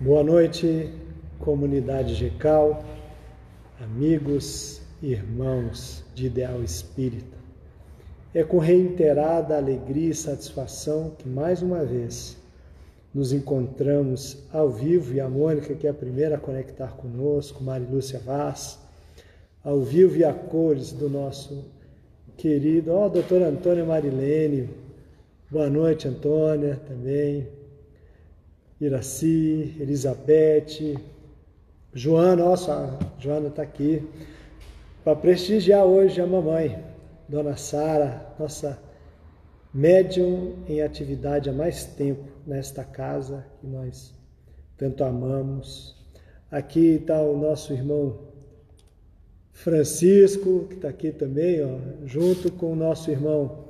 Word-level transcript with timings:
Boa 0.00 0.24
noite, 0.24 0.90
comunidade 1.38 2.16
GECAL, 2.16 2.84
amigos 3.80 4.82
e 5.00 5.12
irmãos 5.12 6.02
de 6.16 6.26
Ideal 6.26 6.64
Espírita. 6.64 7.38
É 8.34 8.42
com 8.42 8.58
reiterada 8.58 9.56
alegria 9.56 10.10
e 10.10 10.14
satisfação 10.14 11.12
que 11.16 11.28
mais 11.28 11.62
uma 11.62 11.84
vez 11.84 12.36
nos 13.14 13.32
encontramos 13.32 14.36
ao 14.52 14.68
vivo 14.68 15.14
e 15.14 15.20
a 15.20 15.28
Mônica, 15.28 15.76
que 15.76 15.86
é 15.86 15.90
a 15.90 15.94
primeira 15.94 16.34
a 16.34 16.40
conectar 16.40 16.96
conosco, 16.96 17.62
Marilúcia 17.62 18.18
Vaz, 18.18 18.80
ao 19.62 19.80
vivo 19.80 20.16
e 20.16 20.24
a 20.24 20.34
cores 20.34 20.90
do 20.90 21.08
nosso 21.08 21.66
querido, 22.36 22.90
ó, 22.90 23.06
oh, 23.06 23.10
doutor 23.10 23.42
Antônio 23.42 23.86
Marilene, 23.86 24.68
boa 25.48 25.70
noite, 25.70 26.08
Antônia, 26.08 26.80
também, 26.88 27.46
Iraci, 28.80 29.76
Elizabeth, 29.78 30.98
Joana, 31.92 32.44
nossa, 32.44 32.98
Joana 33.18 33.48
está 33.48 33.62
aqui, 33.62 34.02
para 35.04 35.14
prestigiar 35.14 35.84
hoje 35.84 36.20
a 36.20 36.26
mamãe, 36.26 36.82
Dona 37.28 37.56
Sara, 37.56 38.34
nossa 38.38 38.78
médium 39.72 40.56
em 40.68 40.82
atividade 40.82 41.50
há 41.50 41.52
mais 41.52 41.84
tempo 41.84 42.24
nesta 42.46 42.84
casa 42.84 43.44
que 43.60 43.66
nós 43.66 44.14
tanto 44.76 45.04
amamos. 45.04 45.96
Aqui 46.50 46.96
está 46.96 47.20
o 47.20 47.36
nosso 47.36 47.72
irmão 47.72 48.18
Francisco, 49.52 50.66
que 50.68 50.74
está 50.74 50.88
aqui 50.88 51.12
também, 51.12 51.62
ó, 51.62 51.78
junto 52.04 52.50
com 52.50 52.72
o 52.72 52.76
nosso 52.76 53.10
irmão 53.10 53.64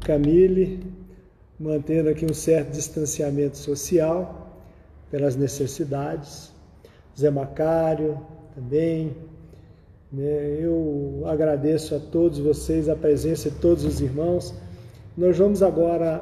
Camille, 0.00 0.80
mantendo 1.62 2.08
aqui 2.08 2.26
um 2.26 2.34
certo 2.34 2.72
distanciamento 2.72 3.56
social 3.56 4.50
pelas 5.12 5.36
necessidades. 5.36 6.50
Zé 7.16 7.30
Macário 7.30 8.18
também. 8.52 9.16
Né? 10.10 10.58
Eu 10.60 11.22
agradeço 11.24 11.94
a 11.94 12.00
todos 12.00 12.40
vocês 12.40 12.88
a 12.88 12.96
presença 12.96 13.48
de 13.48 13.58
todos 13.58 13.84
os 13.84 14.00
irmãos. 14.00 14.52
Nós 15.16 15.38
vamos 15.38 15.62
agora 15.62 16.20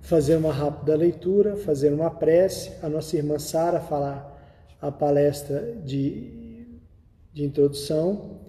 fazer 0.00 0.36
uma 0.36 0.52
rápida 0.52 0.96
leitura, 0.96 1.54
fazer 1.54 1.92
uma 1.92 2.10
prece. 2.10 2.72
A 2.82 2.88
nossa 2.88 3.16
irmã 3.16 3.38
Sara 3.38 3.78
falar 3.78 4.34
a 4.82 4.90
palestra 4.90 5.72
de, 5.84 6.80
de 7.32 7.44
introdução 7.44 8.40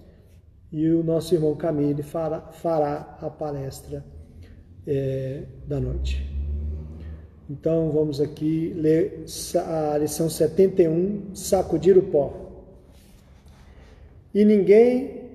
e 0.72 0.88
o 0.90 1.04
nosso 1.04 1.32
irmão 1.36 1.54
Camille 1.54 2.02
fará, 2.02 2.40
fará 2.50 3.16
a 3.22 3.30
palestra 3.30 4.17
é, 4.88 5.42
da 5.66 5.78
noite. 5.78 6.26
Então 7.48 7.90
vamos 7.90 8.20
aqui 8.20 8.72
ler 8.74 9.24
a 9.66 9.98
lição 9.98 10.28
71, 10.28 11.34
sacudir 11.34 11.96
o 11.96 12.02
pó. 12.02 12.32
E 14.34 14.44
ninguém, 14.44 15.30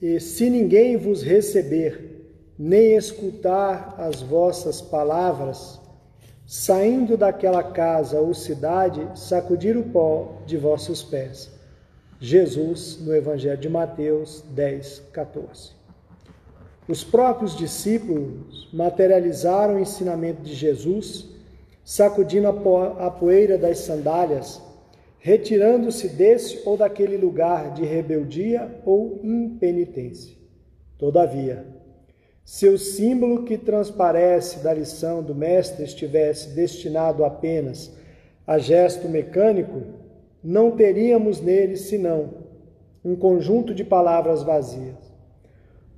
e 0.00 0.20
se 0.20 0.48
ninguém 0.48 0.96
vos 0.96 1.22
receber, 1.22 2.12
nem 2.58 2.94
escutar 2.94 3.96
as 3.98 4.22
vossas 4.22 4.80
palavras, 4.80 5.80
saindo 6.46 7.16
daquela 7.16 7.62
casa 7.62 8.20
ou 8.20 8.32
cidade, 8.34 9.18
sacudir 9.18 9.76
o 9.76 9.84
pó 9.84 10.42
de 10.46 10.56
vossos 10.56 11.02
pés. 11.02 11.50
Jesus, 12.20 12.98
no 13.00 13.14
Evangelho 13.14 13.60
de 13.60 13.68
Mateus 13.68 14.44
10, 14.50 15.02
14. 15.12 15.81
Os 16.88 17.04
próprios 17.04 17.56
discípulos 17.56 18.68
materializaram 18.72 19.76
o 19.76 19.80
ensinamento 19.80 20.42
de 20.42 20.52
Jesus 20.52 21.30
sacudindo 21.84 22.48
a 22.48 23.10
poeira 23.10 23.58
das 23.58 23.78
sandálias, 23.78 24.60
retirando-se 25.18 26.08
desse 26.08 26.60
ou 26.64 26.76
daquele 26.76 27.16
lugar 27.16 27.72
de 27.72 27.84
rebeldia 27.84 28.80
ou 28.84 29.20
impenitência. 29.22 30.36
Todavia, 30.98 31.66
se 32.44 32.68
o 32.68 32.76
símbolo 32.78 33.44
que 33.44 33.56
transparece 33.56 34.62
da 34.62 34.74
lição 34.74 35.22
do 35.22 35.34
Mestre 35.34 35.84
estivesse 35.84 36.50
destinado 36.50 37.24
apenas 37.24 37.92
a 38.44 38.58
gesto 38.58 39.08
mecânico, 39.08 39.82
não 40.42 40.72
teríamos 40.72 41.40
nele 41.40 41.76
senão 41.76 42.42
um 43.04 43.14
conjunto 43.14 43.72
de 43.72 43.84
palavras 43.84 44.42
vazias. 44.42 45.11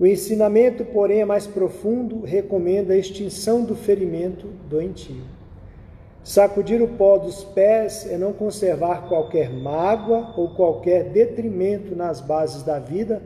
O 0.04 0.06
ensinamento, 0.06 0.84
porém, 0.84 1.22
é 1.22 1.25
mais 1.25 1.47
profundo, 1.47 2.26
recomenda 2.26 2.92
a 2.92 2.98
extinção 2.98 3.65
do 3.65 3.75
ferimento 3.75 4.48
doentio. 4.69 5.22
Sacudir 6.22 6.82
o 6.82 6.88
pó 6.88 7.16
dos 7.16 7.42
pés 7.42 8.06
é 8.10 8.19
não 8.19 8.31
conservar 8.31 9.09
qualquer 9.09 9.48
mágoa 9.48 10.34
ou 10.37 10.50
qualquer 10.50 11.04
detrimento 11.04 11.97
nas 11.97 12.20
bases 12.20 12.62
da 12.62 12.78
vida, 12.78 13.22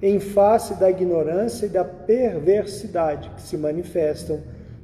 em 0.00 0.20
face 0.20 0.78
da 0.78 0.88
ignorância 0.88 1.66
e 1.66 1.68
da 1.68 1.82
perversidade 1.84 3.28
que 3.30 3.42
se 3.42 3.56
manifestam 3.56 4.38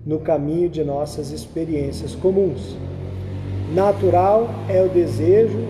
no 0.05 0.19
caminho 0.19 0.69
de 0.69 0.83
nossas 0.83 1.31
experiências 1.31 2.17
comuns. 2.17 2.77
Natural 3.73 4.49
é 4.69 4.83
o 4.83 4.89
desejo 4.89 5.61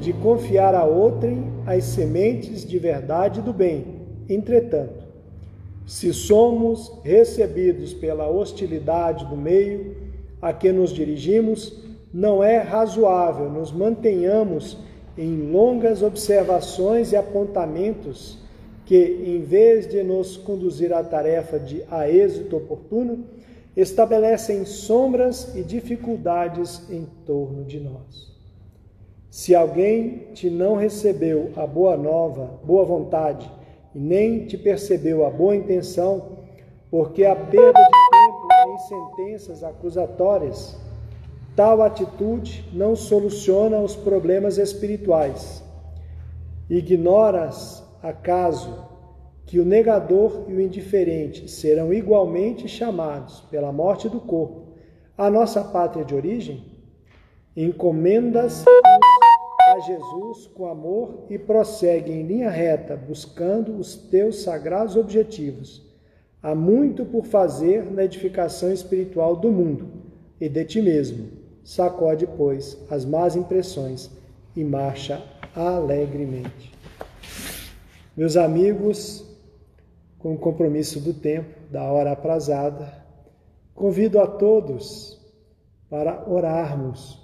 de 0.00 0.10
confiar 0.14 0.74
a 0.74 0.86
outrem 0.86 1.52
as 1.66 1.84
sementes 1.84 2.66
de 2.66 2.78
verdade 2.78 3.40
e 3.40 3.42
do 3.42 3.52
bem. 3.52 3.98
Entretanto, 4.26 5.07
se 5.88 6.12
somos 6.12 6.92
recebidos 7.02 7.94
pela 7.94 8.28
hostilidade 8.28 9.24
do 9.24 9.34
meio, 9.34 9.96
a 10.40 10.52
que 10.52 10.70
nos 10.70 10.90
dirigimos, 10.90 11.82
não 12.12 12.44
é 12.44 12.58
razoável 12.58 13.50
nos 13.50 13.72
mantenhamos 13.72 14.76
em 15.16 15.50
longas 15.50 16.02
observações 16.02 17.12
e 17.12 17.16
apontamentos 17.16 18.38
que, 18.84 19.24
em 19.26 19.40
vez 19.40 19.88
de 19.88 20.02
nos 20.02 20.36
conduzir 20.36 20.92
à 20.92 21.02
tarefa 21.02 21.58
de 21.58 21.82
a 21.90 22.06
êxito 22.08 22.58
oportuno, 22.58 23.24
estabelecem 23.74 24.66
sombras 24.66 25.56
e 25.56 25.62
dificuldades 25.62 26.82
em 26.90 27.06
torno 27.24 27.64
de 27.64 27.80
nós. 27.80 28.36
Se 29.30 29.54
alguém 29.54 30.26
te 30.34 30.50
não 30.50 30.76
recebeu 30.76 31.50
a 31.56 31.66
boa 31.66 31.96
nova, 31.96 32.60
boa 32.62 32.84
vontade, 32.84 33.50
e 33.94 33.98
nem 33.98 34.46
te 34.46 34.56
percebeu 34.56 35.26
a 35.26 35.30
boa 35.30 35.56
intenção, 35.56 36.38
porque 36.90 37.24
a 37.24 37.34
perda 37.34 37.80
de 37.80 38.70
em 38.70 38.78
sentenças 38.78 39.64
acusatórias, 39.64 40.76
tal 41.56 41.82
atitude 41.82 42.68
não 42.72 42.94
soluciona 42.94 43.78
os 43.78 43.96
problemas 43.96 44.58
espirituais. 44.58 45.62
Ignoras, 46.68 47.82
acaso, 48.02 48.86
que 49.46 49.58
o 49.58 49.64
negador 49.64 50.44
e 50.46 50.52
o 50.52 50.60
indiferente 50.60 51.48
serão 51.48 51.92
igualmente 51.92 52.68
chamados 52.68 53.40
pela 53.50 53.72
morte 53.72 54.08
do 54.08 54.20
corpo 54.20 54.74
à 55.16 55.30
nossa 55.30 55.64
pátria 55.64 56.04
de 56.04 56.14
origem? 56.14 56.62
Encomendas 57.56 58.64
a 59.78 59.80
Jesus 59.80 60.46
com 60.48 60.66
amor 60.66 61.24
e 61.30 61.38
prossegue 61.38 62.12
em 62.12 62.22
linha 62.22 62.50
reta, 62.50 62.96
buscando 62.96 63.76
os 63.76 63.96
teus 63.96 64.42
sagrados 64.42 64.96
objetivos 64.96 65.88
Há 66.40 66.54
muito 66.54 67.04
por 67.04 67.24
fazer 67.24 67.90
na 67.90 68.04
edificação 68.04 68.72
espiritual 68.72 69.34
do 69.34 69.50
mundo 69.50 69.88
e 70.40 70.48
de 70.48 70.64
ti 70.64 70.80
mesmo. 70.80 71.30
Sacode, 71.64 72.28
pois, 72.36 72.78
as 72.88 73.04
más 73.04 73.34
impressões 73.34 74.08
e 74.54 74.62
marcha 74.62 75.20
alegremente. 75.54 76.72
Meus 78.16 78.36
amigos, 78.36 79.28
com 80.16 80.34
o 80.34 80.38
compromisso 80.38 81.00
do 81.00 81.12
tempo, 81.12 81.58
da 81.72 81.82
hora 81.90 82.12
aprazada, 82.12 83.04
convido 83.74 84.20
a 84.20 84.26
todos 84.26 85.20
para 85.90 86.24
orarmos 86.30 87.17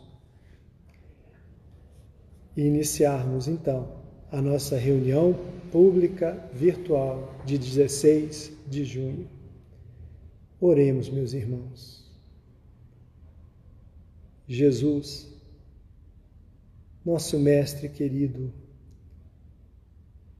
e 2.56 2.62
iniciarmos 2.62 3.48
então 3.48 4.02
a 4.30 4.40
nossa 4.40 4.76
reunião 4.76 5.34
pública 5.70 6.48
virtual 6.52 7.34
de 7.44 7.58
16 7.58 8.52
de 8.68 8.84
junho. 8.84 9.28
Oremos, 10.60 11.08
meus 11.08 11.32
irmãos. 11.32 12.04
Jesus, 14.46 15.28
nosso 17.04 17.38
Mestre 17.38 17.88
querido, 17.88 18.52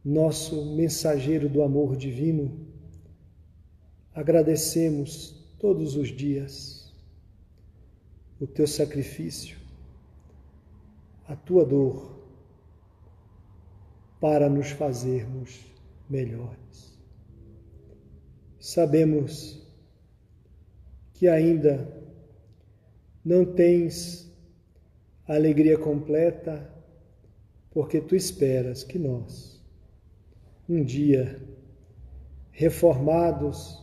nosso 0.05 0.64
mensageiro 0.76 1.49
do 1.49 1.62
amor 1.62 1.96
divino, 1.96 2.67
agradecemos 4.14 5.34
todos 5.58 5.96
os 5.96 6.08
dias 6.08 6.93
o 8.38 8.46
teu 8.46 8.67
sacrifício, 8.67 9.56
a 11.26 11.35
tua 11.35 11.65
dor, 11.65 12.15
para 14.21 14.49
nos 14.49 14.71
fazermos 14.71 15.61
melhores. 16.09 16.99
Sabemos 18.59 19.62
que 21.12 21.29
ainda 21.29 21.87
não 23.25 23.44
tens 23.44 24.31
a 25.26 25.35
alegria 25.35 25.79
completa, 25.79 26.71
porque 27.70 28.00
tu 28.00 28.15
esperas 28.15 28.85
que 28.85 28.99
nós, 28.99 29.62
um 30.69 30.82
dia, 30.85 31.41
reformados, 32.53 33.82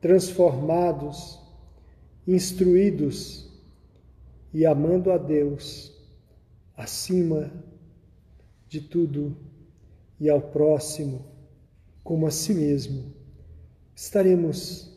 transformados, 0.00 1.38
instruídos 2.26 3.50
e 4.52 4.64
amando 4.64 5.12
a 5.12 5.18
Deus 5.18 5.99
acima 6.80 7.52
de 8.68 8.80
tudo 8.80 9.36
e 10.18 10.28
ao 10.28 10.40
próximo 10.40 11.24
como 12.02 12.26
a 12.26 12.30
si 12.30 12.54
mesmo, 12.54 13.12
estaremos 13.94 14.90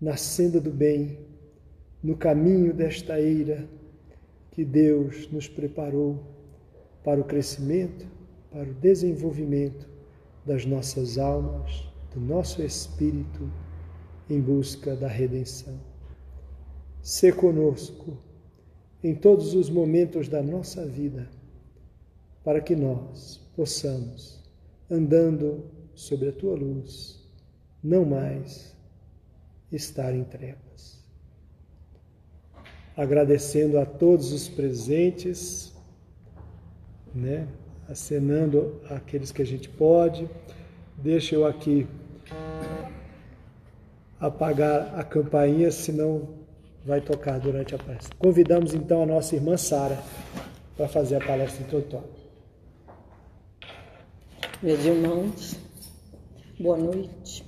na 0.00 0.16
senda 0.16 0.60
do 0.60 0.70
bem, 0.70 1.18
no 2.02 2.16
caminho 2.16 2.72
desta 2.72 3.18
eira 3.18 3.68
que 4.50 4.64
Deus 4.64 5.28
nos 5.32 5.48
preparou 5.48 6.22
para 7.02 7.20
o 7.20 7.24
crescimento, 7.24 8.06
para 8.50 8.68
o 8.68 8.74
desenvolvimento 8.74 9.88
das 10.44 10.64
nossas 10.66 11.18
almas, 11.18 11.88
do 12.14 12.20
nosso 12.20 12.62
espírito 12.62 13.50
em 14.28 14.40
busca 14.40 14.94
da 14.94 15.08
redenção. 15.08 15.80
Se 17.02 17.32
conosco 17.32 18.16
em 19.04 19.14
todos 19.14 19.52
os 19.52 19.68
momentos 19.68 20.28
da 20.28 20.42
nossa 20.42 20.86
vida, 20.86 21.28
para 22.42 22.58
que 22.62 22.74
nós 22.74 23.38
possamos, 23.54 24.42
andando 24.90 25.66
sobre 25.94 26.30
a 26.30 26.32
tua 26.32 26.56
luz, 26.56 27.22
não 27.82 28.06
mais 28.06 28.74
estar 29.70 30.14
em 30.14 30.24
trevas. 30.24 31.04
Agradecendo 32.96 33.78
a 33.78 33.84
todos 33.84 34.32
os 34.32 34.48
presentes, 34.48 35.74
né? 37.14 37.46
acenando 37.86 38.80
aqueles 38.88 39.30
que 39.30 39.42
a 39.42 39.46
gente 39.46 39.68
pode. 39.68 40.26
Deixa 40.96 41.34
eu 41.34 41.46
aqui 41.46 41.86
apagar 44.18 44.98
a 44.98 45.04
campainha, 45.04 45.70
senão 45.70 46.43
vai 46.84 47.00
tocar 47.00 47.38
durante 47.38 47.74
a 47.74 47.78
palestra. 47.78 48.14
Convidamos 48.18 48.74
então 48.74 49.02
a 49.02 49.06
nossa 49.06 49.34
irmã 49.34 49.56
Sara 49.56 49.98
para 50.76 50.88
fazer 50.88 51.16
a 51.16 51.26
palestra 51.26 51.62
introdutória. 51.64 52.24
Meus 54.62 54.84
irmãos, 54.84 55.56
boa 56.58 56.76
noite. 56.76 57.44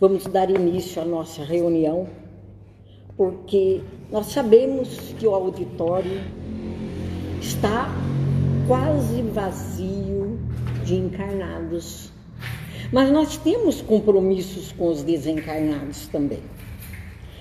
Vamos 0.00 0.26
dar 0.26 0.50
início 0.50 1.00
à 1.00 1.04
nossa 1.04 1.44
reunião, 1.44 2.08
porque 3.16 3.82
nós 4.10 4.26
sabemos 4.26 5.14
que 5.18 5.26
o 5.26 5.34
auditório 5.34 6.20
está 7.40 7.88
quase 8.66 9.22
vazio 9.22 10.38
de 10.84 10.96
encarnados 10.96 12.12
mas 12.92 13.10
nós 13.10 13.38
temos 13.38 13.80
compromissos 13.80 14.70
com 14.72 14.88
os 14.88 15.02
desencarnados 15.02 16.06
também. 16.08 16.42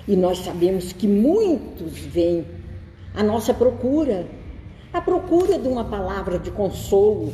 E 0.08 0.16
nós 0.16 0.40
sabemos 0.40 0.92
que 0.94 1.08
muitos 1.08 2.00
vêm 2.00 2.46
à 3.14 3.24
nossa 3.24 3.54
procura, 3.54 4.28
à 4.92 5.02
procura 5.02 5.60
de 5.60 5.68
uma 5.68 5.86
palavra 5.86 6.40
de 6.40 6.50
consolo. 6.52 7.32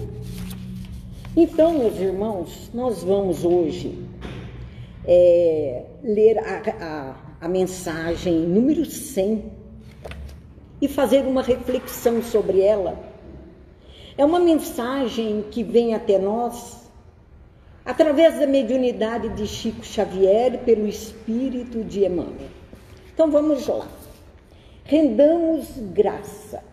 Então, 1.35 1.77
meus 1.77 1.97
irmãos, 1.99 2.69
nós 2.73 3.03
vamos 3.03 3.45
hoje 3.45 3.97
é, 5.05 5.85
ler 6.03 6.39
a, 6.39 6.61
a, 6.81 7.15
a 7.45 7.47
mensagem 7.47 8.39
número 8.39 8.85
100 8.85 9.51
e 10.81 10.87
fazer 10.87 11.21
uma 11.21 11.41
reflexão 11.41 12.21
sobre 12.21 12.61
ela. 12.61 12.99
É 14.17 14.25
uma 14.25 14.39
mensagem 14.39 15.45
que 15.51 15.63
vem 15.63 15.93
até 15.93 16.17
nós 16.17 16.87
através 17.85 18.37
da 18.39 18.45
mediunidade 18.45 19.29
de 19.29 19.47
Chico 19.47 19.85
Xavier 19.85 20.59
pelo 20.65 20.87
espírito 20.87 21.83
de 21.83 22.03
Emmanuel. 22.03 22.56
Então 23.17 23.31
vamos 23.31 23.65
lá. 23.65 23.87
Rendamos 24.83 25.75
graça. 25.91 26.63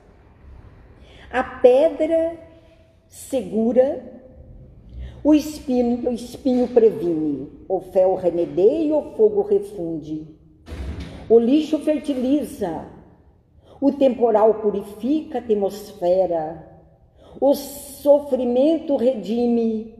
A 1.32 1.42
pedra 1.42 2.36
segura, 3.08 4.22
o 5.24 5.34
espinho, 5.34 6.10
o 6.10 6.12
espinho 6.12 6.68
previne, 6.68 7.50
o 7.66 7.80
fel 7.80 8.14
remedeia 8.16 8.94
o 8.94 9.16
fogo 9.16 9.40
refunde. 9.40 10.28
O 11.30 11.38
lixo 11.38 11.78
fertiliza, 11.78 12.90
o 13.80 13.92
temporal 13.92 14.56
purifica 14.60 15.38
a 15.38 15.40
atmosfera, 15.40 16.78
o 17.40 17.54
sofrimento 17.54 18.96
redime, 18.96 19.94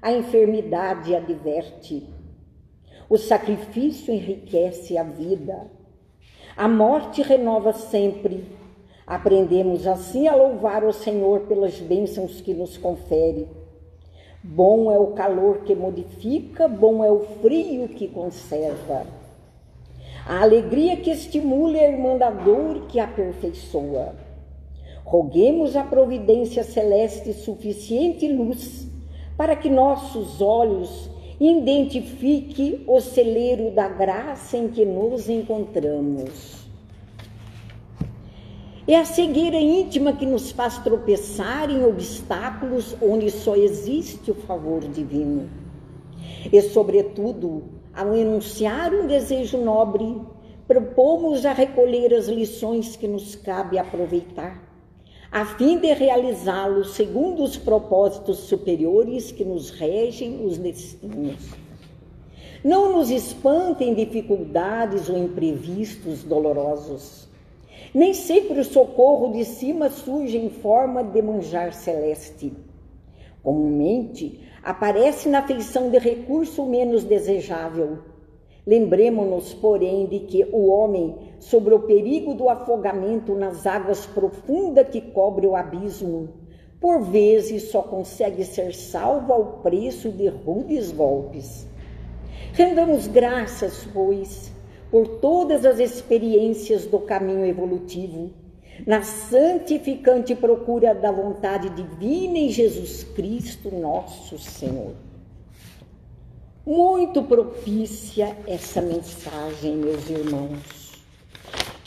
a 0.00 0.10
enfermidade 0.10 1.14
adverte. 1.14 2.08
O 3.06 3.18
sacrifício 3.18 4.14
enriquece 4.14 4.96
a 4.96 5.02
vida. 5.02 5.78
A 6.56 6.68
morte 6.68 7.22
renova 7.22 7.72
sempre. 7.72 8.44
Aprendemos 9.06 9.86
assim 9.86 10.28
a 10.28 10.34
louvar 10.34 10.84
o 10.84 10.92
Senhor 10.92 11.40
pelas 11.40 11.78
bênçãos 11.78 12.40
que 12.40 12.54
nos 12.54 12.76
confere. 12.76 13.48
Bom 14.42 14.90
é 14.90 14.98
o 14.98 15.08
calor 15.08 15.64
que 15.64 15.74
modifica, 15.74 16.66
bom 16.66 17.04
é 17.04 17.10
o 17.10 17.20
frio 17.42 17.88
que 17.88 18.08
conserva. 18.08 19.04
A 20.26 20.42
alegria 20.42 20.96
que 20.96 21.10
estimula 21.10 21.76
e 21.76 21.80
a 21.80 21.90
irmã 21.90 22.16
da 22.16 22.30
dor 22.30 22.86
que 22.86 22.98
aperfeiçoa. 22.98 24.14
Roguemos 25.04 25.76
a 25.76 25.82
providência 25.82 26.62
celeste 26.62 27.32
suficiente 27.32 28.30
luz 28.32 28.86
para 29.36 29.56
que 29.56 29.68
nossos 29.68 30.40
olhos 30.40 31.09
identifiquem 31.40 32.84
o 32.86 33.00
celeiro 33.00 33.70
da 33.70 33.88
graça 33.88 34.58
em 34.58 34.68
que 34.68 34.84
nos 34.84 35.26
encontramos. 35.28 36.60
É 38.86 38.96
a 38.96 39.04
cegueira 39.06 39.56
íntima 39.56 40.12
que 40.12 40.26
nos 40.26 40.50
faz 40.50 40.76
tropeçar 40.78 41.70
em 41.70 41.82
obstáculos 41.84 42.94
onde 43.00 43.30
só 43.30 43.56
existe 43.56 44.30
o 44.30 44.34
favor 44.34 44.80
divino. 44.80 45.48
E, 46.52 46.60
sobretudo, 46.60 47.62
ao 47.94 48.14
enunciar 48.14 48.92
um 48.92 49.06
desejo 49.06 49.58
nobre, 49.58 50.20
propomos 50.66 51.46
a 51.46 51.52
recolher 51.52 52.12
as 52.12 52.26
lições 52.26 52.96
que 52.96 53.08
nos 53.08 53.34
cabe 53.34 53.78
aproveitar 53.78 54.69
a 55.30 55.44
fim 55.44 55.78
de 55.78 55.92
realizá-lo 55.92 56.84
segundo 56.84 57.44
os 57.44 57.56
propósitos 57.56 58.38
superiores 58.38 59.30
que 59.30 59.44
nos 59.44 59.70
regem 59.70 60.44
os 60.44 60.58
destinos. 60.58 61.50
Não 62.64 62.92
nos 62.96 63.10
espantem 63.10 63.94
dificuldades 63.94 65.08
ou 65.08 65.16
imprevistos 65.16 66.24
dolorosos. 66.24 67.28
Nem 67.94 68.12
sempre 68.12 68.60
o 68.60 68.64
socorro 68.64 69.32
de 69.32 69.44
cima 69.44 69.88
surge 69.88 70.36
em 70.36 70.50
forma 70.50 71.02
de 71.04 71.22
manjar 71.22 71.72
celeste. 71.72 72.52
Comumente, 73.42 74.40
aparece 74.62 75.28
na 75.28 75.46
feição 75.46 75.90
de 75.90 75.98
recurso 75.98 76.66
menos 76.66 77.04
desejável, 77.04 77.98
Lembremos-nos, 78.66 79.54
porém, 79.54 80.06
de 80.06 80.20
que 80.20 80.44
o 80.52 80.68
homem, 80.68 81.14
sobre 81.40 81.74
o 81.74 81.80
perigo 81.80 82.34
do 82.34 82.48
afogamento 82.48 83.34
nas 83.34 83.66
águas 83.66 84.06
profundas 84.06 84.88
que 84.88 85.00
cobre 85.00 85.46
o 85.46 85.56
abismo, 85.56 86.28
por 86.78 87.02
vezes 87.02 87.70
só 87.70 87.82
consegue 87.82 88.44
ser 88.44 88.74
salvo 88.74 89.32
ao 89.32 89.44
preço 89.62 90.10
de 90.10 90.28
rudes 90.28 90.92
golpes. 90.92 91.66
Rendamos 92.52 93.06
graças, 93.06 93.88
pois, 93.92 94.52
por 94.90 95.06
todas 95.06 95.64
as 95.64 95.78
experiências 95.78 96.86
do 96.86 96.98
caminho 96.98 97.44
evolutivo, 97.44 98.30
na 98.86 99.02
santificante 99.02 100.34
procura 100.34 100.94
da 100.94 101.12
vontade 101.12 101.68
divina 101.70 102.38
em 102.38 102.48
Jesus 102.48 103.04
Cristo, 103.04 103.74
nosso 103.74 104.38
Senhor. 104.38 104.94
Muito 106.66 107.22
propícia 107.22 108.36
essa 108.46 108.80
mensagem, 108.80 109.76
meus 109.76 110.08
irmãos, 110.08 110.79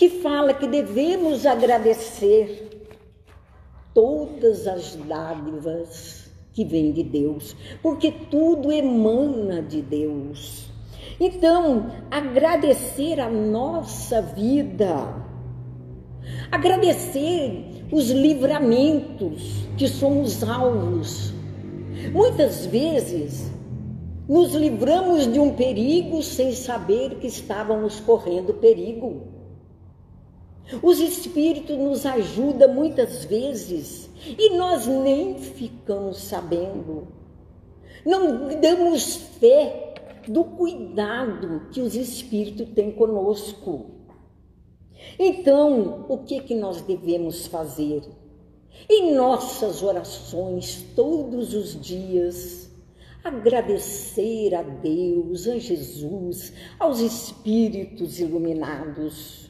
que 0.03 0.09
fala 0.09 0.53
que 0.53 0.67
devemos 0.67 1.45
agradecer 1.45 2.83
todas 3.93 4.67
as 4.67 4.97
dádivas 4.97 6.29
que 6.51 6.65
vêm 6.65 6.91
de 6.91 7.03
Deus, 7.03 7.55
porque 7.81 8.11
tudo 8.11 8.69
emana 8.69 9.61
de 9.61 9.81
Deus. 9.81 10.69
Então, 11.21 11.89
agradecer 12.11 13.17
a 13.21 13.29
nossa 13.29 14.21
vida, 14.21 15.23
agradecer 16.51 17.85
os 17.89 18.09
livramentos 18.09 19.65
que 19.77 19.87
somos 19.87 20.43
alvos. 20.43 21.33
Muitas 22.11 22.65
vezes 22.65 23.49
nos 24.27 24.53
livramos 24.53 25.31
de 25.31 25.39
um 25.39 25.53
perigo 25.53 26.21
sem 26.21 26.51
saber 26.51 27.19
que 27.19 27.27
estávamos 27.27 28.01
correndo 28.01 28.53
perigo. 28.55 29.32
Os 30.81 30.99
espíritos 30.99 31.77
nos 31.77 32.05
ajudam 32.05 32.73
muitas 32.73 33.25
vezes 33.25 34.09
e 34.25 34.51
nós 34.51 34.87
nem 34.87 35.37
ficamos 35.37 36.17
sabendo. 36.17 37.07
Não 38.05 38.59
damos 38.59 39.15
fé 39.15 39.93
do 40.27 40.43
cuidado 40.43 41.67
que 41.71 41.81
os 41.81 41.95
espíritos 41.95 42.69
têm 42.73 42.91
conosco. 42.91 43.91
Então, 45.19 46.05
o 46.07 46.19
que 46.19 46.39
que 46.41 46.55
nós 46.55 46.81
devemos 46.81 47.45
fazer? 47.47 48.03
Em 48.89 49.13
nossas 49.13 49.83
orações 49.83 50.85
todos 50.95 51.53
os 51.53 51.79
dias, 51.79 52.71
agradecer 53.23 54.55
a 54.55 54.63
Deus, 54.63 55.47
a 55.47 55.57
Jesus, 55.57 56.53
aos 56.79 56.99
espíritos 56.99 58.19
iluminados, 58.19 59.49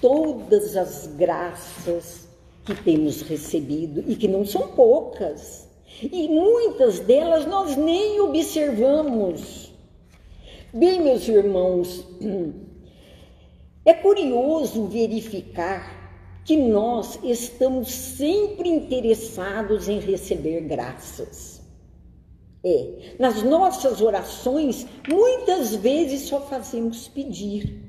todas 0.00 0.76
as 0.76 1.06
graças 1.16 2.28
que 2.64 2.74
temos 2.82 3.22
recebido 3.22 4.04
e 4.06 4.16
que 4.16 4.26
não 4.28 4.44
são 4.44 4.68
poucas. 4.68 5.66
E 6.02 6.28
muitas 6.28 6.98
delas 7.00 7.46
nós 7.46 7.76
nem 7.76 8.20
observamos. 8.20 9.72
Bem, 10.74 11.00
meus 11.00 11.26
irmãos, 11.26 12.04
é 13.84 13.94
curioso 13.94 14.86
verificar 14.86 15.96
que 16.44 16.56
nós 16.56 17.18
estamos 17.24 17.88
sempre 17.90 18.68
interessados 18.68 19.88
em 19.88 19.98
receber 19.98 20.60
graças. 20.62 21.62
É, 22.64 23.14
nas 23.18 23.42
nossas 23.42 24.00
orações, 24.00 24.86
muitas 25.08 25.74
vezes 25.76 26.22
só 26.22 26.40
fazemos 26.40 27.06
pedir, 27.08 27.80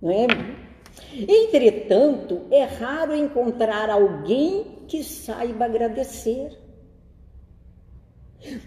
não 0.00 0.10
é? 0.10 0.26
Entretanto, 1.12 2.42
é 2.50 2.64
raro 2.64 3.14
encontrar 3.14 3.90
alguém 3.90 4.84
que 4.86 5.02
saiba 5.02 5.64
agradecer. 5.64 6.58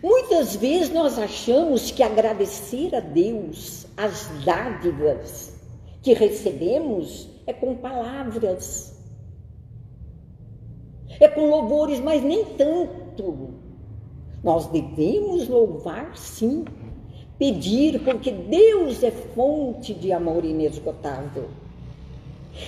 Muitas 0.01 0.55
vezes 0.55 0.91
nós 0.91 1.17
achamos 1.17 1.89
que 1.89 2.03
agradecer 2.03 2.95
a 2.95 2.99
Deus 2.99 3.87
as 3.97 4.27
dádivas 4.45 5.53
que 6.01 6.13
recebemos 6.13 7.29
é 7.47 7.53
com 7.53 7.75
palavras, 7.75 8.93
é 11.19 11.27
com 11.27 11.49
louvores, 11.49 11.99
mas 11.99 12.21
nem 12.21 12.45
tanto. 12.55 13.53
Nós 14.43 14.67
devemos 14.67 15.47
louvar 15.47 16.15
sim, 16.17 16.65
pedir, 17.39 18.03
porque 18.03 18.31
Deus 18.31 19.01
é 19.01 19.11
fonte 19.11 19.93
de 19.93 20.11
amor 20.11 20.43
inesgotável. 20.43 21.49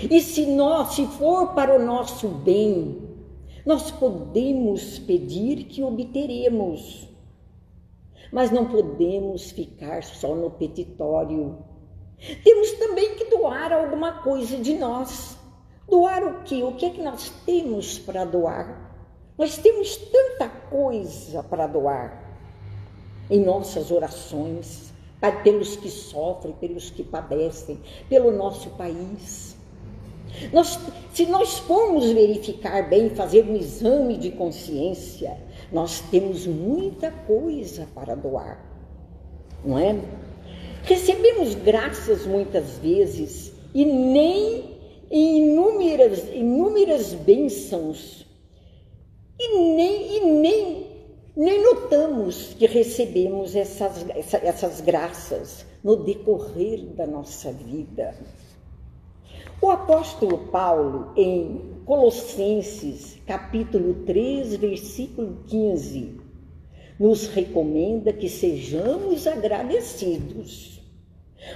E 0.10 0.20
se 0.22 0.46
nós, 0.48 0.96
se 0.96 1.06
for 1.06 1.54
para 1.54 1.76
o 1.76 1.86
nosso 1.86 2.28
bem, 2.28 3.02
nós 3.66 3.92
podemos 3.92 5.00
pedir 5.00 5.66
que 5.66 5.84
obteremos. 5.84 7.08
Mas 8.32 8.52
não 8.52 8.66
podemos 8.66 9.52
ficar 9.52 10.04
só 10.04 10.36
no 10.36 10.52
petitório. 10.52 11.58
Temos 12.44 12.72
também 12.74 13.16
que 13.16 13.26
doar 13.26 13.72
alguma 13.72 14.24
coisa 14.24 14.58
de 14.58 14.74
nós. 14.74 15.38
Doar 15.88 16.24
o 16.24 16.44
quê? 16.44 16.64
O 16.64 16.74
que 16.74 16.88
é 16.88 16.90
que 16.90 17.02
nós 17.02 17.32
temos 17.46 18.00
para 18.00 18.26
doar? 18.26 18.86
Nós 19.38 19.58
temos 19.58 19.98
tanta 19.98 20.50
coisa 20.50 21.44
para 21.44 21.68
doar 21.68 22.26
em 23.30 23.44
nossas 23.44 23.92
orações, 23.92 24.94
pelos 25.44 25.76
que 25.76 25.90
sofrem, 25.90 26.54
pelos 26.54 26.90
que 26.90 27.04
padecem, 27.04 27.80
pelo 28.08 28.32
nosso 28.32 28.70
país. 28.72 29.55
Nós, 30.52 30.80
se 31.14 31.26
nós 31.26 31.60
formos 31.60 32.12
verificar 32.12 32.90
bem, 32.90 33.10
fazer 33.10 33.46
um 33.46 33.56
exame 33.56 34.18
de 34.18 34.32
consciência, 34.32 35.38
nós 35.72 36.02
temos 36.12 36.46
muita 36.46 37.12
coisa 37.12 37.88
para 37.94 38.16
doar, 38.16 38.64
não 39.64 39.78
é? 39.78 40.00
Recebemos 40.84 41.56
graças 41.56 42.26
muitas 42.26 42.78
vezes 42.78 43.54
e 43.74 43.84
nem 43.86 44.76
inúmeras, 45.10 46.28
inúmeras 46.34 47.14
bênçãos 47.14 48.26
e 49.40 49.58
nem, 49.58 50.18
e 50.18 50.26
nem, 50.26 50.88
nem 51.36 51.64
notamos 51.64 52.54
que 52.54 52.68
recebemos 52.68 53.56
essas, 53.56 54.06
essas 54.44 54.82
graças 54.82 55.66
no 55.84 55.98
decorrer 55.98 56.82
da 56.96 57.06
nossa 57.06 57.52
vida. 57.52 58.16
O 59.66 59.72
apóstolo 59.72 60.38
Paulo, 60.52 61.12
em 61.18 61.82
Colossenses, 61.86 63.18
capítulo 63.26 63.96
3, 64.06 64.58
versículo 64.58 65.40
15, 65.48 66.22
nos 67.00 67.26
recomenda 67.26 68.14
que 68.14 68.30
sejamos 68.30 69.26
agradecidos, 69.26 70.80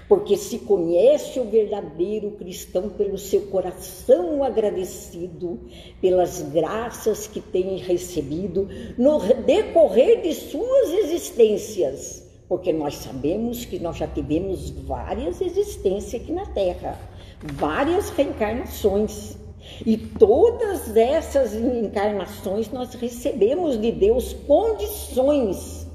porque 0.08 0.36
se 0.38 0.58
conhece 0.58 1.40
o 1.40 1.52
verdadeiro 1.52 2.32
cristão 2.32 2.90
pelo 2.90 3.16
seu 3.16 3.42
coração 3.42 4.44
agradecido 4.44 5.60
pelas 6.02 6.42
graças 6.52 7.28
que 7.28 7.40
tem 7.40 7.78
recebido 7.78 8.68
no 8.98 9.20
decorrer 9.46 10.24
de 10.24 10.34
suas 10.34 10.90
existências, 10.94 12.28
porque 12.48 12.74
nós 12.74 12.96
sabemos 12.96 13.66
que 13.66 13.78
nós 13.78 13.98
já 13.98 14.08
tivemos 14.08 14.72
várias 14.72 15.40
existências 15.42 16.24
aqui 16.24 16.32
na 16.32 16.48
Terra 16.48 17.09
várias 17.42 18.10
reencarnações. 18.10 19.38
E 19.86 19.98
todas 19.98 20.96
essas 20.96 21.54
encarnações 21.54 22.72
nós 22.72 22.94
recebemos 22.96 23.80
de 23.80 23.92
Deus 23.92 24.34
condições 24.34 25.88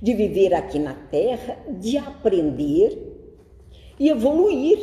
de 0.00 0.14
viver 0.14 0.52
aqui 0.52 0.78
na 0.78 0.94
Terra, 0.94 1.56
de 1.78 1.96
aprender 1.96 3.12
e 3.98 4.08
evoluir. 4.08 4.78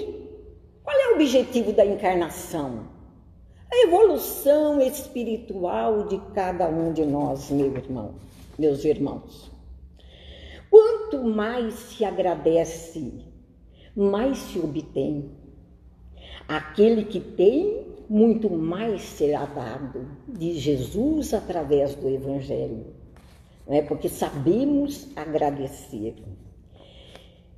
Qual 0.84 0.98
é 0.98 1.12
o 1.12 1.16
objetivo 1.16 1.74
da 1.74 1.86
encarnação? 1.86 2.88
A 3.72 3.84
evolução 3.84 4.82
espiritual 4.82 6.08
de 6.08 6.18
cada 6.34 6.68
um 6.70 6.92
de 6.92 7.06
nós, 7.06 7.52
meu 7.52 7.76
irmão, 7.76 8.16
meus 8.58 8.84
irmãos. 8.84 9.52
Quanto 10.72 11.24
mais 11.24 11.74
se 11.76 12.06
agradece, 12.06 13.26
mais 13.96 14.38
se 14.38 14.60
obtém. 14.60 15.30
Aquele 16.50 17.06
que 17.06 17.20
tem, 17.20 17.86
muito 18.10 18.50
mais 18.50 19.03
será 19.03 19.46
dado 19.46 20.10
de 20.27 20.58
Jesus 20.58 21.32
através 21.32 21.94
do 21.94 22.10
Evangelho. 22.10 22.88
Não 23.68 23.75
é? 23.75 23.84
Porque 23.84 24.10
sabemos 24.10 25.08
agradecer. 25.15 26.15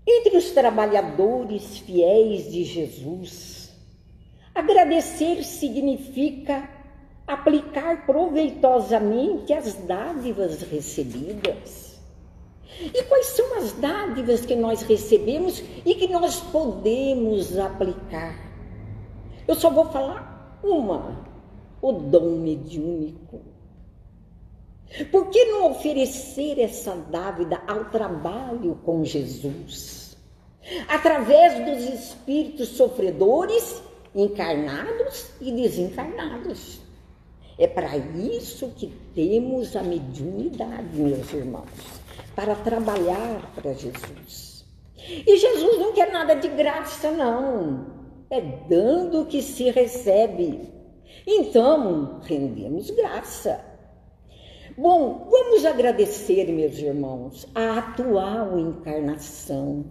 Entre 0.05 0.36
os 0.36 0.51
trabalhadores 0.51 1.77
fiéis 1.77 2.51
de 2.51 2.65
Jesus, 2.65 3.74
agradecer 4.53 5.41
significa 5.45 6.69
aplicar 7.25 8.05
proveitosamente 8.05 9.53
as 9.53 9.74
dádivas 9.75 10.63
recebidas. 10.63 11.98
E 12.93 13.03
quais 13.03 13.27
são 13.27 13.57
as 13.57 13.71
dádivas 13.71 14.45
que 14.45 14.55
nós 14.55 14.81
recebemos 14.81 15.63
e 15.86 15.95
que 15.95 16.10
nós 16.10 16.41
podemos 16.41 17.57
aplicar? 17.57 18.50
Eu 19.51 19.55
só 19.55 19.70
vou 19.70 19.84
falar 19.88 20.58
uma: 20.63 21.25
o 21.81 21.91
dom 21.91 22.38
mediúnico. 22.38 23.41
Por 25.12 25.29
que 25.29 25.43
não 25.43 25.72
oferecer 25.72 26.58
essa 26.58 26.96
dávida 26.96 27.62
ao 27.67 27.84
trabalho 27.89 28.79
com 28.86 29.03
Jesus? 29.03 30.15
Através 30.88 31.65
dos 31.65 31.93
espíritos 31.93 32.70
sofredores, 32.70 33.81
encarnados 34.15 35.31
e 35.41 35.51
desencarnados. 35.51 36.79
É 37.58 37.67
para 37.67 37.98
isso 37.98 38.70
que 38.70 38.88
temos 39.13 39.75
a 39.75 39.84
mediunidade, 39.84 40.96
meus 40.96 41.34
irmãos, 41.34 41.67
para 42.34 42.55
trabalhar 42.55 43.51
para 43.53 43.74
Jesus. 43.74 44.65
E 44.98 45.38
Jesus 45.38 45.77
não 45.77 45.91
quer 45.91 46.10
nada 46.10 46.36
de 46.36 46.48
graça, 46.48 47.12
não. 47.12 48.00
É 48.31 48.39
dando 48.39 49.25
que 49.25 49.41
se 49.41 49.69
recebe. 49.71 50.61
Então, 51.27 52.21
rendemos 52.23 52.89
graça. 52.91 53.61
Bom, 54.77 55.27
vamos 55.29 55.65
agradecer, 55.65 56.50
meus 56.50 56.77
irmãos, 56.77 57.45
a 57.53 57.79
atual 57.79 58.57
encarnação. 58.57 59.83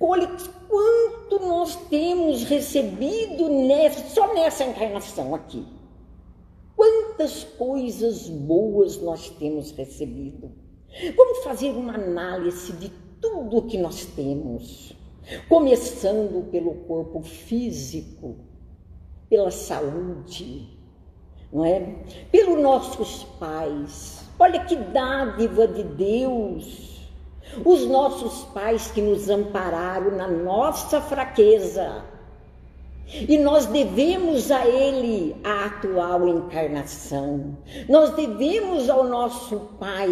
Olha 0.00 0.28
quanto 0.66 1.46
nós 1.46 1.76
temos 1.90 2.44
recebido 2.44 3.50
nessa, 3.50 4.08
só 4.08 4.32
nessa 4.32 4.64
encarnação 4.64 5.34
aqui. 5.34 5.62
Quantas 6.74 7.44
coisas 7.44 8.30
boas 8.30 8.96
nós 9.02 9.28
temos 9.28 9.72
recebido. 9.72 10.50
Vamos 11.14 11.44
fazer 11.44 11.72
uma 11.72 11.96
análise 11.96 12.72
de 12.72 12.88
tudo 13.20 13.58
o 13.58 13.66
que 13.66 13.76
nós 13.76 14.06
temos 14.06 14.96
começando 15.48 16.50
pelo 16.50 16.74
corpo 16.86 17.22
físico, 17.22 18.36
pela 19.28 19.50
saúde, 19.50 20.68
não 21.52 21.64
é? 21.64 21.80
Pelos 22.30 22.60
nossos 22.60 23.24
pais. 23.38 24.24
Olha 24.38 24.64
que 24.64 24.76
dádiva 24.76 25.68
de 25.68 25.82
Deus. 25.82 26.92
Os 27.64 27.86
nossos 27.86 28.44
pais 28.52 28.90
que 28.90 29.02
nos 29.02 29.28
ampararam 29.28 30.16
na 30.16 30.26
nossa 30.26 31.00
fraqueza. 31.00 32.04
E 33.06 33.36
nós 33.38 33.66
devemos 33.66 34.50
a 34.50 34.66
Ele 34.66 35.36
a 35.44 35.66
atual 35.66 36.26
encarnação. 36.28 37.58
Nós 37.88 38.10
devemos 38.14 38.88
ao 38.88 39.04
nosso 39.04 39.58
Pai 39.78 40.08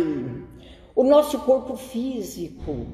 o 0.95 1.03
nosso 1.03 1.39
corpo 1.41 1.77
físico. 1.77 2.87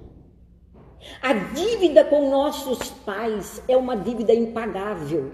A 1.23 1.33
dívida 1.33 2.05
com 2.05 2.31
nossos 2.31 2.91
pais 3.05 3.63
é 3.67 3.77
uma 3.77 3.97
dívida 3.97 4.35
impagável. 4.35 5.31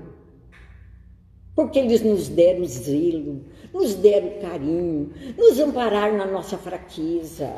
Porque 1.54 1.78
eles 1.78 2.02
nos 2.02 2.28
deram 2.28 2.64
zelo, 2.64 3.44
nos 3.72 3.94
deram 3.94 4.40
carinho, 4.40 5.12
nos 5.36 5.58
ampararam 5.60 6.16
na 6.16 6.26
nossa 6.26 6.56
fraqueza, 6.56 7.52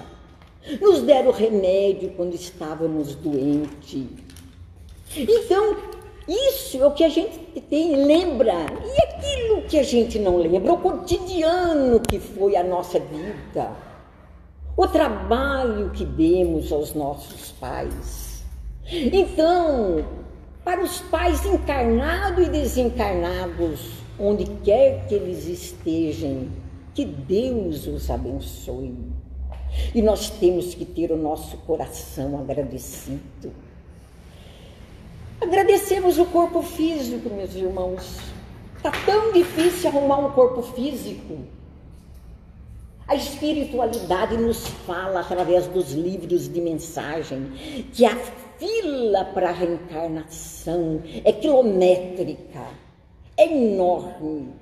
nos 0.80 1.02
deram 1.02 1.30
remédio 1.30 2.12
quando 2.16 2.34
estávamos 2.34 3.14
doentes. 3.14 4.06
Então, 5.16 5.76
isso 6.26 6.82
é 6.82 6.86
o 6.86 6.90
que 6.90 7.04
a 7.04 7.08
gente 7.08 7.38
tem, 7.68 8.04
lembra. 8.04 8.54
E 8.84 9.02
aquilo 9.02 9.62
que 9.62 9.78
a 9.78 9.82
gente 9.82 10.18
não 10.18 10.38
lembra, 10.38 10.72
o 10.72 10.78
cotidiano 10.78 12.00
que 12.00 12.18
foi 12.18 12.56
a 12.56 12.64
nossa 12.64 12.98
vida, 12.98 13.70
o 14.76 14.86
trabalho 14.86 15.90
que 15.90 16.04
demos 16.04 16.72
aos 16.72 16.94
nossos 16.94 17.52
pais. 17.52 18.44
Então, 18.90 20.04
para 20.64 20.82
os 20.82 21.00
pais 21.00 21.44
encarnados 21.46 22.46
e 22.46 22.50
desencarnados, 22.50 23.92
onde 24.18 24.44
quer 24.62 25.06
que 25.06 25.14
eles 25.14 25.46
estejam, 25.46 26.48
que 26.94 27.04
Deus 27.04 27.86
os 27.86 28.10
abençoe. 28.10 28.94
E 29.94 30.02
nós 30.02 30.30
temos 30.30 30.74
que 30.74 30.84
ter 30.84 31.10
o 31.10 31.16
nosso 31.16 31.56
coração 31.58 32.38
agradecido. 32.38 33.52
Agradecemos 35.40 36.18
o 36.18 36.26
corpo 36.26 36.62
físico, 36.62 37.28
meus 37.30 37.54
irmãos. 37.54 38.18
Está 38.76 38.92
tão 39.04 39.32
difícil 39.32 39.90
arrumar 39.90 40.18
um 40.18 40.30
corpo 40.32 40.62
físico. 40.62 41.38
A 43.06 43.14
espiritualidade 43.14 44.34
nos 44.38 44.66
fala 44.86 45.20
através 45.20 45.66
dos 45.66 45.92
livros 45.92 46.48
de 46.48 46.58
mensagem 46.58 47.52
que 47.92 48.06
a 48.06 48.16
fila 48.58 49.26
para 49.26 49.50
a 49.50 49.52
reencarnação 49.52 51.02
é 51.22 51.30
quilométrica, 51.30 52.66
é 53.36 53.44
enorme. 53.44 54.54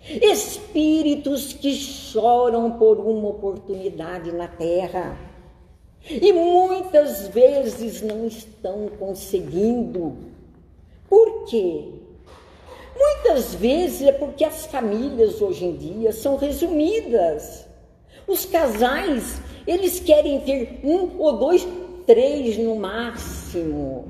Espíritos 0.00 1.52
que 1.52 1.74
choram 1.74 2.78
por 2.78 2.98
uma 2.98 3.28
oportunidade 3.28 4.32
na 4.32 4.48
Terra 4.48 5.14
e 6.02 6.32
muitas 6.32 7.28
vezes 7.28 8.00
não 8.00 8.26
estão 8.26 8.88
conseguindo. 8.98 10.16
Por 11.10 11.44
quê? 11.44 11.90
Muitas 12.96 13.54
vezes 13.54 14.08
é 14.08 14.12
porque 14.12 14.44
as 14.46 14.64
famílias 14.64 15.42
hoje 15.42 15.66
em 15.66 15.76
dia 15.76 16.10
são 16.10 16.36
resumidas. 16.36 17.70
Os 18.26 18.44
casais, 18.44 19.40
eles 19.66 20.00
querem 20.00 20.40
ter 20.40 20.80
um 20.84 21.18
ou 21.18 21.38
dois, 21.38 21.66
três 22.06 22.56
no 22.58 22.76
máximo. 22.76 24.08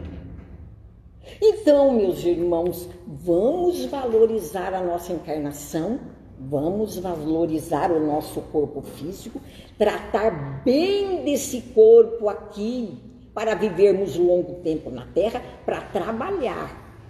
Então, 1.41 1.93
meus 1.93 2.25
irmãos, 2.25 2.89
vamos 3.07 3.85
valorizar 3.87 4.75
a 4.75 4.81
nossa 4.81 5.13
encarnação, 5.13 6.01
vamos 6.39 6.99
valorizar 6.99 7.91
o 7.91 8.05
nosso 8.05 8.41
corpo 8.41 8.83
físico, 8.83 9.41
tratar 9.79 10.63
bem 10.65 11.25
desse 11.25 11.61
corpo 11.75 12.29
aqui 12.29 12.99
para 13.35 13.55
vivermos 13.55 14.17
longo 14.17 14.55
tempo 14.63 14.91
na 14.91 15.07
terra, 15.07 15.43
para 15.65 15.81
trabalhar, 15.81 17.01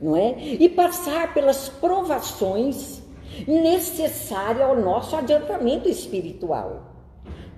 não 0.00 0.16
é? 0.16 0.38
E 0.38 0.68
passar 0.68 1.34
pelas 1.34 1.68
provações 1.68 3.02
necessárias 3.46 4.68
ao 4.68 4.76
nosso 4.76 5.16
adiantamento 5.16 5.88
espiritual. 5.88 6.94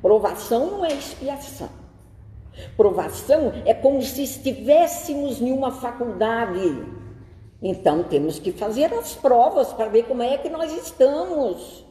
Provação 0.02 0.70
não 0.70 0.84
é 0.84 0.92
expiação. 0.92 1.68
Provação 2.76 3.52
é 3.64 3.74
como 3.74 4.02
se 4.02 4.22
estivéssemos 4.22 5.40
em 5.40 5.52
uma 5.52 5.70
faculdade. 5.70 6.84
Então 7.62 8.02
temos 8.02 8.38
que 8.38 8.52
fazer 8.52 8.92
as 8.94 9.14
provas 9.14 9.72
para 9.72 9.88
ver 9.88 10.04
como 10.04 10.22
é 10.22 10.38
que 10.38 10.48
nós 10.48 10.72
estamos. 10.72 11.84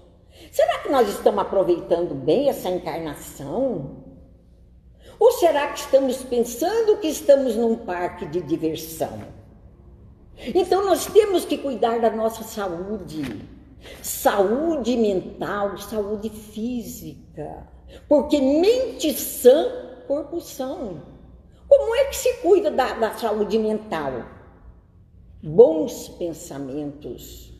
Será 0.52 0.80
que 0.80 0.90
nós 0.90 1.08
estamos 1.10 1.42
aproveitando 1.42 2.16
bem 2.16 2.50
essa 2.50 2.70
encarnação? 2.70 4.04
Ou 5.20 5.32
será 5.34 5.68
que 5.68 5.80
estamos 5.80 6.24
pensando 6.24 6.98
que 6.98 7.08
estamos 7.08 7.56
num 7.56 7.76
parque 7.76 8.26
de 8.26 8.42
diversão? 8.42 9.22
Então 10.56 10.86
nós 10.86 11.06
temos 11.06 11.44
que 11.44 11.58
cuidar 11.58 12.00
da 12.00 12.10
nossa 12.10 12.44
saúde, 12.44 13.46
saúde 14.02 14.98
mental, 14.98 15.78
saúde 15.78 16.30
física, 16.30 17.68
porque 18.08 18.40
mente 18.40 19.14
sã 19.14 19.90
corpo 20.08 20.42
são. 20.42 21.04
Como 21.68 21.96
é 21.96 22.06
que 22.06 22.16
se 22.16 22.34
cuida 22.38 22.72
da, 22.72 22.94
da 22.94 23.14
saúde 23.14 23.60
mental? 23.60 24.26
Bons 25.42 26.10
pensamentos, 26.10 27.54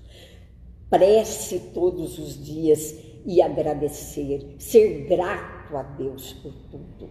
prece 0.90 1.60
todos 1.74 2.18
os 2.18 2.44
dias 2.44 2.96
e 3.26 3.42
agradecer, 3.42 4.56
ser 4.58 5.06
grato 5.08 5.78
a 5.78 5.84
Deus 5.84 6.34
por 6.34 6.54
tudo. 6.72 7.10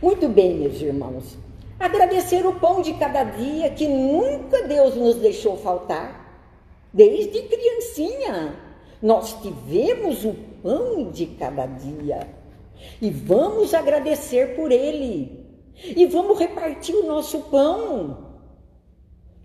Muito 0.00 0.28
bem, 0.28 0.54
meus 0.54 0.80
irmãos. 0.80 1.36
Agradecer 1.78 2.46
o 2.46 2.58
pão 2.58 2.80
de 2.80 2.94
cada 2.94 3.24
dia 3.24 3.70
que 3.70 3.86
nunca 3.86 4.66
Deus 4.66 4.94
nos 4.94 5.16
deixou 5.16 5.56
faltar. 5.56 6.27
Desde 6.92 7.42
criancinha, 7.42 8.56
nós 9.02 9.40
tivemos 9.40 10.24
o 10.24 10.34
pão 10.62 11.10
de 11.10 11.26
cada 11.26 11.66
dia. 11.66 12.28
E 13.00 13.10
vamos 13.10 13.74
agradecer 13.74 14.56
por 14.56 14.72
ele. 14.72 15.46
E 15.74 16.06
vamos 16.06 16.38
repartir 16.38 16.94
o 16.94 17.06
nosso 17.06 17.40
pão. 17.42 18.26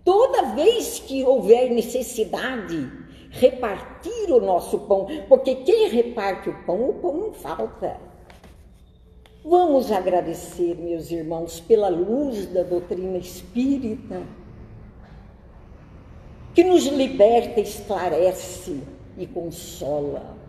Toda 0.04 0.54
vez 0.54 0.98
que 0.98 1.24
houver 1.24 1.70
necessidade, 1.70 2.90
repartir 3.30 4.30
o 4.30 4.40
nosso 4.40 4.80
pão, 4.80 5.06
porque 5.28 5.56
quem 5.56 5.88
reparte 5.88 6.50
o 6.50 6.64
pão, 6.64 6.90
o 6.90 6.94
pão 6.94 7.16
não 7.16 7.32
falta. 7.32 7.96
Vamos 9.44 9.92
agradecer, 9.92 10.74
meus 10.76 11.10
irmãos, 11.10 11.60
pela 11.60 11.88
luz 11.88 12.46
da 12.46 12.62
doutrina 12.62 13.18
espírita, 13.18 14.22
que 16.54 16.64
nos 16.64 16.86
liberta, 16.86 17.60
esclarece 17.60 18.80
e 19.18 19.26
consola 19.26 20.44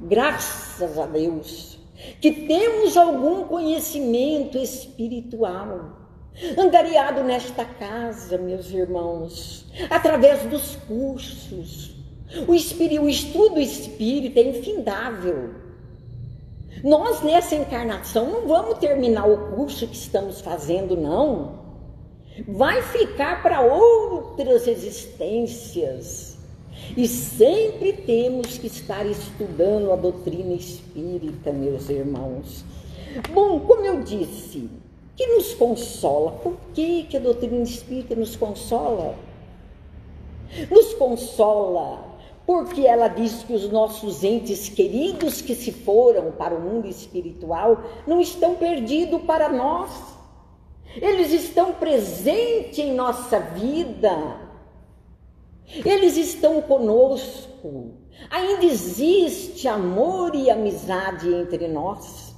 graças 0.00 0.98
a 0.98 1.06
Deus, 1.06 1.78
que 2.20 2.30
temos 2.30 2.96
algum 2.96 3.44
conhecimento 3.44 4.56
espiritual 4.58 5.96
angariado 6.56 7.24
nesta 7.24 7.64
casa, 7.64 8.38
meus 8.38 8.70
irmãos, 8.70 9.66
através 9.90 10.42
dos 10.44 10.76
cursos. 10.76 11.96
O, 12.46 12.54
espírito, 12.54 13.02
o 13.02 13.08
estudo 13.08 13.58
espírita 13.58 14.38
é 14.38 14.50
infindável. 14.50 15.54
Nós, 16.84 17.22
nessa 17.22 17.56
encarnação, 17.56 18.30
não 18.30 18.46
vamos 18.46 18.78
terminar 18.78 19.28
o 19.28 19.56
curso 19.56 19.88
que 19.88 19.96
estamos 19.96 20.40
fazendo, 20.40 20.96
não. 20.96 21.67
Vai 22.46 22.82
ficar 22.82 23.42
para 23.42 23.60
outras 23.60 24.66
existências. 24.66 26.36
E 26.96 27.06
sempre 27.08 27.92
temos 27.92 28.58
que 28.58 28.66
estar 28.66 29.04
estudando 29.04 29.92
a 29.92 29.96
doutrina 29.96 30.54
espírita, 30.54 31.52
meus 31.52 31.88
irmãos. 31.88 32.64
Bom, 33.32 33.60
como 33.60 33.84
eu 33.84 34.02
disse, 34.02 34.70
que 35.16 35.26
nos 35.26 35.54
consola. 35.54 36.32
Por 36.32 36.56
que, 36.74 37.02
que 37.04 37.16
a 37.16 37.20
doutrina 37.20 37.62
espírita 37.62 38.14
nos 38.14 38.36
consola? 38.36 39.16
Nos 40.70 40.94
consola 40.94 42.08
porque 42.48 42.86
ela 42.86 43.08
diz 43.08 43.42
que 43.42 43.52
os 43.52 43.70
nossos 43.70 44.24
entes 44.24 44.70
queridos 44.70 45.42
que 45.42 45.54
se 45.54 45.70
foram 45.70 46.30
para 46.30 46.54
o 46.54 46.60
mundo 46.60 46.88
espiritual 46.88 47.82
não 48.06 48.22
estão 48.22 48.54
perdidos 48.54 49.20
para 49.20 49.50
nós. 49.50 49.90
Eles 50.96 51.32
estão 51.32 51.72
presentes 51.74 52.78
em 52.78 52.94
nossa 52.94 53.38
vida 53.38 54.48
eles 55.84 56.16
estão 56.16 56.62
conosco. 56.62 57.92
Ainda 58.30 58.64
existe 58.64 59.68
amor 59.68 60.34
e 60.34 60.50
amizade 60.50 61.32
entre 61.32 61.68
nós. 61.68 62.34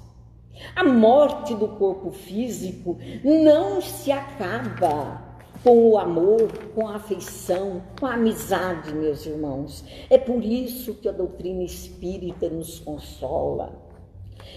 A 0.74 0.84
morte 0.84 1.54
do 1.54 1.68
corpo 1.68 2.10
físico 2.10 2.98
não 3.24 3.80
se 3.80 4.10
acaba. 4.10 5.28
com 5.62 5.90
o 5.90 5.98
amor, 5.98 6.50
com 6.74 6.88
a 6.88 6.96
afeição, 6.96 7.82
com 8.00 8.06
a 8.06 8.14
amizade, 8.14 8.94
meus 8.94 9.26
irmãos. 9.26 9.84
É 10.08 10.16
por 10.16 10.42
isso 10.42 10.94
que 10.94 11.06
a 11.06 11.12
doutrina 11.12 11.62
espírita 11.62 12.48
nos 12.48 12.78
consola. 12.78 13.70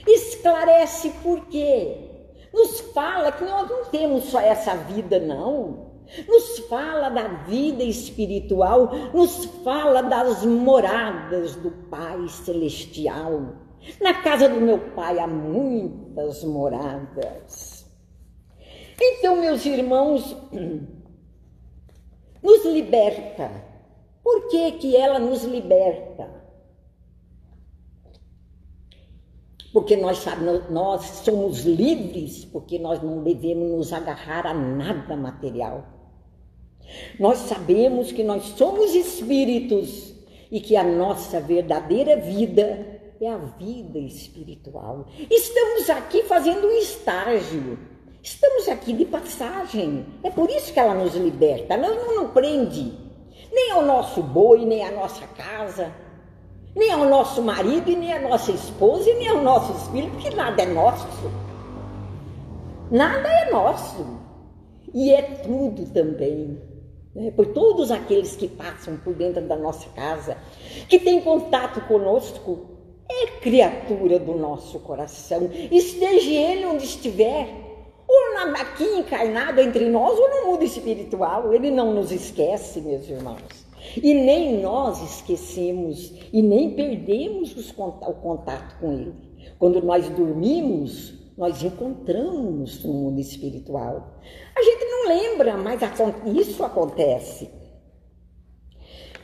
Esclarece 0.08 1.10
por 1.22 1.48
quê? 1.48 2.12
Fala 2.94 3.32
que 3.32 3.44
nós 3.44 3.70
não 3.70 3.86
temos 3.86 4.26
só 4.26 4.40
essa 4.40 4.76
vida, 4.76 5.20
não. 5.20 5.94
Nos 6.28 6.60
fala 6.70 7.10
da 7.10 7.28
vida 7.46 7.84
espiritual, 7.84 8.92
nos 9.14 9.46
fala 9.64 10.04
das 10.04 10.46
moradas 10.46 11.56
do 11.56 11.72
Pai 11.90 12.28
Celestial. 12.28 13.56
Na 14.00 14.14
casa 14.14 14.48
do 14.48 14.62
meu 14.62 14.80
Pai 14.92 15.18
há 15.20 15.28
muitas 15.28 16.44
moradas. 16.44 17.86
Então, 19.02 19.38
meus 19.38 19.66
irmãos, 19.66 20.36
nos 22.44 22.66
liberta. 22.66 23.50
Por 24.24 24.50
que, 24.50 24.72
que 24.74 24.96
ela 24.96 25.20
nos 25.20 25.44
liberta? 25.44 26.43
Porque 29.74 29.98
nós, 29.98 30.24
nós 30.70 31.02
somos 31.24 31.66
livres, 31.66 32.46
porque 32.46 32.78
nós 32.78 33.02
não 33.02 33.24
devemos 33.24 33.70
nos 33.72 33.92
agarrar 33.92 34.46
a 34.46 34.54
nada 34.54 35.18
material. 35.18 35.84
Nós 37.20 37.40
sabemos 37.40 38.12
que 38.12 38.24
nós 38.24 38.44
somos 38.56 38.94
espíritos 38.94 40.14
e 40.52 40.62
que 40.62 40.78
a 40.78 40.84
nossa 40.84 41.42
verdadeira 41.42 42.16
vida 42.18 43.02
é 43.20 43.28
a 43.28 43.38
vida 43.38 43.98
espiritual. 43.98 45.08
Estamos 45.30 45.90
aqui 45.90 46.22
fazendo 46.24 46.68
um 46.68 46.78
estágio 46.78 47.80
Estamos 48.24 48.70
aqui 48.70 48.94
de 48.94 49.04
passagem. 49.04 50.06
É 50.24 50.30
por 50.30 50.50
isso 50.50 50.72
que 50.72 50.80
ela 50.80 50.96
nos 50.96 51.14
liberta. 51.14 51.74
Ela 51.74 51.90
não 51.90 52.24
nos 52.24 52.32
prende 52.32 52.98
nem 53.52 53.72
ao 53.72 53.86
nosso 53.86 54.24
boi, 54.24 54.66
nem 54.66 54.82
à 54.82 54.92
nossa 54.92 55.28
casa, 55.28 55.94
nem 56.76 56.92
ao 56.92 57.06
nosso 57.06 57.42
marido, 57.42 57.92
nem 57.92 58.14
à 58.14 58.22
nossa 58.22 58.52
esposa, 58.52 59.14
nem 59.14 59.28
aos 59.28 59.44
nossos 59.44 59.88
filhos, 59.90 60.12
porque 60.12 60.30
nada 60.32 60.62
é 60.62 60.66
nosso. 60.66 61.32
Nada 62.90 63.28
é 63.28 63.52
nosso. 63.52 64.06
E 64.94 65.12
é 65.12 65.22
tudo 65.22 65.86
também. 65.92 66.60
Né? 67.16 67.32
Por 67.32 67.48
todos 67.48 67.92
aqueles 67.92 68.36
que 68.36 68.48
passam 68.48 68.98
por 68.98 69.14
dentro 69.14 69.42
da 69.42 69.56
nossa 69.56 69.88
casa, 69.90 70.38
que 70.90 71.00
têm 71.00 71.22
contato 71.22 71.82
conosco, 71.82 72.70
é 73.10 73.28
criatura 73.40 74.18
do 74.18 74.36
nosso 74.36 74.80
coração. 74.80 75.50
Esteja 75.72 76.32
ele 76.32 76.66
onde 76.66 76.86
estiver, 76.86 77.48
ou 78.08 78.38
aqui 78.60 78.84
encarnado 78.84 79.62
entre 79.62 79.90
nós, 79.90 80.18
ou 80.18 80.30
no 80.30 80.52
mundo 80.52 80.64
espiritual. 80.64 81.54
Ele 81.54 81.70
não 81.70 81.94
nos 81.94 82.12
esquece, 82.12 82.82
meus 82.82 83.08
irmãos. 83.08 83.62
E 83.98 84.14
nem 84.14 84.62
nós 84.62 85.02
esquecemos 85.02 86.14
e 86.32 86.42
nem 86.42 86.72
perdemos 86.72 87.56
os, 87.56 87.70
o 87.72 88.14
contato 88.14 88.80
com 88.80 88.92
Ele. 88.92 89.14
Quando 89.60 89.82
nós 89.82 90.10
dormimos, 90.10 91.14
nós 91.38 91.62
encontramos 91.64 92.84
no 92.84 92.94
mundo 92.94 93.20
espiritual. 93.20 94.20
A 94.56 94.62
gente 94.62 94.86
não 94.86 95.08
lembra, 95.08 95.58
mas 95.58 95.82
isso 96.36 96.64
acontece. 96.64 97.50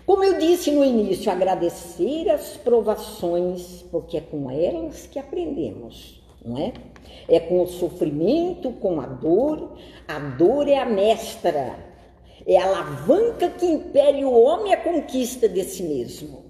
Como 0.06 0.24
eu 0.24 0.40
disse 0.40 0.72
no 0.72 0.84
início, 0.84 1.32
agradecer 1.32 2.30
as 2.30 2.58
provações, 2.58 3.84
porque 3.92 4.18
é 4.18 4.22
com 4.22 4.50
elas 4.50 5.06
que 5.06 5.20
aprendemos, 5.20 6.24
não 6.44 6.58
é? 6.58 6.74
É 7.28 7.40
com 7.40 7.62
o 7.62 7.68
sofrimento, 7.68 8.72
com 8.72 9.00
a 9.00 9.06
dor. 9.06 9.78
A 10.08 10.18
dor 10.18 10.68
é 10.68 10.78
a 10.78 10.86
mestra, 10.86 11.78
é 12.45 12.58
a 12.58 12.65
alavanca 12.65 13.49
que 13.49 13.65
impele 13.65 14.23
o 14.25 14.32
homem 14.32 14.73
à 14.73 14.78
conquista 14.78 15.47
de 15.47 15.63
si 15.63 15.84
mesmo. 15.84 16.45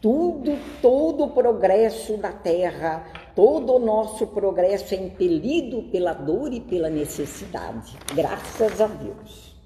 Tudo, 0.00 0.58
todo 0.82 1.24
o 1.24 1.30
progresso 1.30 2.16
da 2.18 2.30
terra, 2.30 3.06
todo 3.34 3.74
o 3.74 3.78
nosso 3.78 4.26
progresso 4.26 4.94
é 4.94 4.98
impelido 4.98 5.84
pela 5.84 6.12
dor 6.12 6.52
e 6.52 6.60
pela 6.60 6.90
necessidade. 6.90 7.96
Graças 8.14 8.80
a 8.80 8.86
Deus. 8.86 9.56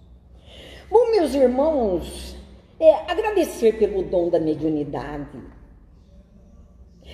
Bom, 0.90 1.11
meus 1.11 1.35
irmãos, 1.35 2.37
é 2.79 2.92
agradecer 3.11 3.79
pelo 3.79 4.05
dom 4.05 4.29
da 4.31 4.38
mediunidade 4.38 5.42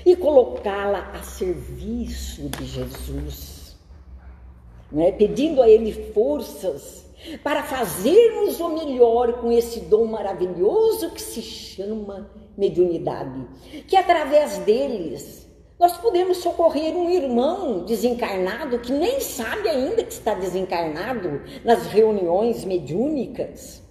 e 0.05 0.15
colocá-la 0.17 1.11
a 1.13 1.23
serviço 1.23 2.49
de 2.51 2.67
Jesus, 2.67 3.77
né? 4.93 5.13
pedindo 5.13 5.63
a 5.63 5.69
Ele 5.69 5.93
forças 6.13 7.04
para 7.43 7.63
fazermos 7.63 8.61
o 8.61 8.69
melhor 8.71 9.35
com 9.41 9.51
esse 9.51 9.81
dom 9.81 10.07
maravilhoso 10.07 11.11
que 11.11 11.23
se 11.23 11.43
chama 11.43 12.31
mediunidade, 12.57 13.47
que 13.87 13.97
através 13.97 14.59
deles 14.59 15.45
nós 15.79 15.97
podemos 15.97 16.39
socorrer 16.39 16.97
um 16.97 17.11
irmão 17.11 17.85
desencarnado 17.85 18.79
que 18.79 18.93
nem 18.93 19.21
sabe 19.21 19.69
ainda 19.69 20.05
que 20.05 20.13
está 20.13 20.35
desencarnado 20.35 21.43
nas 21.65 21.87
reuniões 21.87 22.65
mediúnicas. 22.65 23.83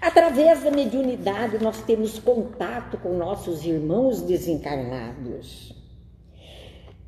Através 0.00 0.62
da 0.62 0.70
mediunidade, 0.70 1.62
nós 1.62 1.82
temos 1.82 2.18
contato 2.18 2.98
com 2.98 3.16
nossos 3.16 3.64
irmãos 3.64 4.22
desencarnados. 4.22 5.72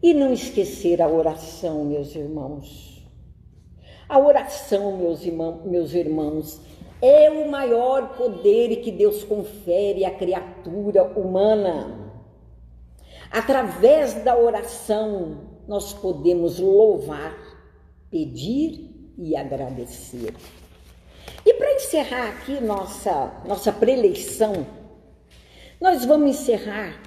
E 0.02 0.14
não 0.14 0.32
esquecer 0.32 1.00
a 1.00 1.08
oração, 1.08 1.84
meus 1.84 2.14
irmãos. 2.14 2.93
A 4.09 4.19
oração, 4.19 4.97
meus 4.99 5.25
irmãos, 5.25 5.64
meus 5.64 5.95
irmãos, 5.95 6.61
é 7.01 7.31
o 7.31 7.51
maior 7.51 8.17
poder 8.17 8.77
que 8.77 8.90
Deus 8.90 9.25
confere 9.25 10.05
à 10.05 10.11
criatura 10.11 11.05
humana. 11.05 12.12
Através 13.31 14.14
da 14.23 14.37
oração, 14.37 15.55
nós 15.67 15.93
podemos 15.93 16.59
louvar, 16.59 17.37
pedir 18.11 19.12
e 19.19 19.35
agradecer. 19.35 20.35
E 21.45 21.55
para 21.55 21.75
encerrar 21.75 22.29
aqui 22.29 22.61
nossa, 22.61 23.43
nossa 23.47 23.73
preleição, 23.73 24.67
nós 25.81 26.05
vamos 26.05 26.31
encerrar 26.31 27.01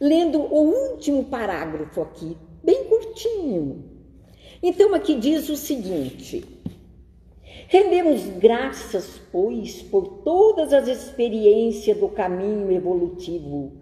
lendo 0.00 0.40
o 0.40 0.92
último 0.92 1.24
parágrafo 1.24 2.02
aqui, 2.02 2.36
bem 2.62 2.84
curtinho. 2.84 3.89
Então 4.62 4.94
aqui 4.94 5.14
diz 5.14 5.48
o 5.48 5.56
seguinte: 5.56 6.44
Rendemos 7.68 8.26
graças, 8.38 9.20
pois, 9.30 9.80
por 9.80 10.22
todas 10.24 10.72
as 10.72 10.88
experiências 10.88 11.96
do 11.96 12.08
caminho 12.08 12.70
evolutivo, 12.70 13.72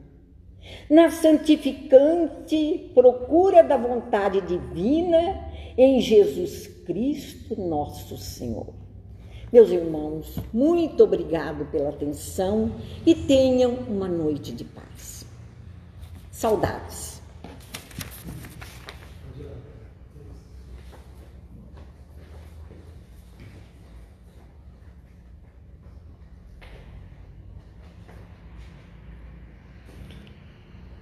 na 0.91 1.11
santificante 1.11 2.91
procura 2.95 3.63
da 3.63 3.77
vontade 3.77 4.41
divina 4.43 5.49
em 5.77 6.01
Jesus 6.01 6.67
Cristo, 6.85 7.59
nosso 7.61 8.17
Senhor. 8.17 8.75
Meus 9.51 9.71
irmãos, 9.71 10.39
muito 10.53 11.05
obrigado 11.05 11.65
pela 11.71 11.89
atenção 11.89 12.73
e 13.07 13.15
tenham 13.15 13.73
uma 13.89 14.07
noite 14.07 14.53
de 14.53 14.65
paz. 14.65 15.25
Saudades. 16.31 17.18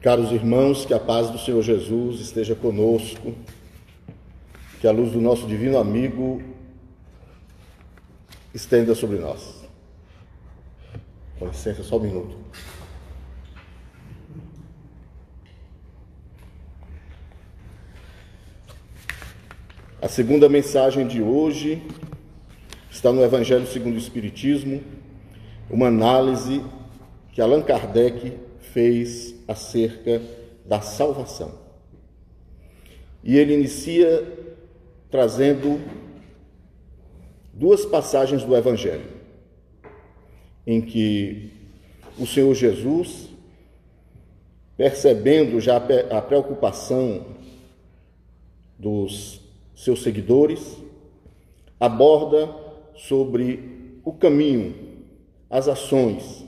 Caros 0.06 0.30
irmãos, 0.30 0.86
que 0.86 0.94
a 0.94 1.00
paz 1.00 1.30
do 1.30 1.36
Senhor 1.36 1.60
Jesus 1.62 2.20
esteja 2.20 2.54
conosco, 2.54 3.34
que 4.80 4.86
a 4.86 4.92
luz 4.92 5.10
do 5.10 5.20
nosso 5.20 5.48
divino 5.48 5.78
amigo 5.78 6.40
estenda 8.54 8.94
sobre 8.94 9.18
nós. 9.18 9.66
Com 11.40 11.48
licença, 11.48 11.82
só 11.82 11.96
um 11.96 12.02
minuto. 12.02 12.36
A 20.00 20.06
segunda 20.06 20.48
mensagem 20.48 21.04
de 21.04 21.20
hoje 21.20 21.82
está 22.88 23.12
no 23.12 23.24
Evangelho 23.24 23.66
segundo 23.66 23.96
o 23.96 23.98
Espiritismo, 23.98 24.84
uma 25.68 25.88
análise 25.88 26.64
que 27.32 27.40
Allan 27.40 27.62
Kardec 27.62 28.45
fez 28.76 29.34
acerca 29.48 30.20
da 30.66 30.82
salvação. 30.82 31.50
E 33.24 33.38
ele 33.38 33.54
inicia 33.54 34.22
trazendo 35.10 35.80
duas 37.54 37.86
passagens 37.86 38.44
do 38.44 38.54
Evangelho, 38.54 39.06
em 40.66 40.82
que 40.82 41.52
o 42.18 42.26
Senhor 42.26 42.52
Jesus, 42.52 43.30
percebendo 44.76 45.58
já 45.58 45.78
a 46.10 46.20
preocupação 46.20 47.28
dos 48.78 49.40
seus 49.74 50.02
seguidores, 50.02 50.76
aborda 51.80 52.54
sobre 52.94 53.98
o 54.04 54.12
caminho, 54.12 54.74
as 55.48 55.66
ações 55.66 56.45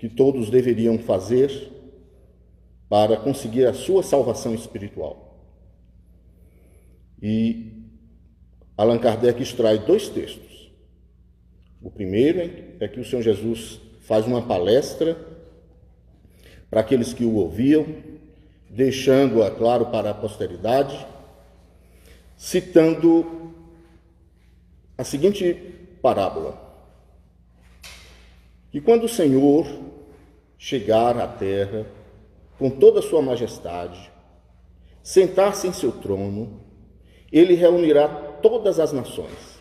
que 0.00 0.08
todos 0.08 0.48
deveriam 0.48 0.98
fazer 0.98 1.70
para 2.88 3.18
conseguir 3.18 3.66
a 3.66 3.74
sua 3.74 4.02
salvação 4.02 4.54
espiritual. 4.54 5.38
E 7.22 7.70
Allan 8.78 8.98
Kardec 8.98 9.42
extrai 9.42 9.78
dois 9.78 10.08
textos. 10.08 10.72
O 11.82 11.90
primeiro 11.90 12.40
é 12.80 12.88
que 12.88 12.98
o 12.98 13.04
Senhor 13.04 13.20
Jesus 13.20 13.78
faz 14.00 14.26
uma 14.26 14.40
palestra 14.40 15.18
para 16.70 16.80
aqueles 16.80 17.12
que 17.12 17.24
o 17.24 17.34
ouviam, 17.34 17.86
deixando-a 18.70 19.50
claro 19.50 19.86
para 19.86 20.10
a 20.10 20.14
posteridade, 20.14 21.06
citando 22.38 23.52
a 24.96 25.04
seguinte 25.04 25.52
parábola: 26.00 26.58
que 28.72 28.80
quando 28.80 29.04
o 29.04 29.08
Senhor 29.08 29.89
chegar 30.60 31.18
à 31.18 31.26
terra 31.26 31.86
com 32.58 32.68
toda 32.68 32.98
a 32.98 33.02
sua 33.02 33.22
majestade, 33.22 34.12
sentar-se 35.02 35.66
em 35.66 35.72
seu 35.72 35.90
trono, 35.90 36.60
ele 37.32 37.54
reunirá 37.54 38.06
todas 38.42 38.78
as 38.78 38.92
nações 38.92 39.58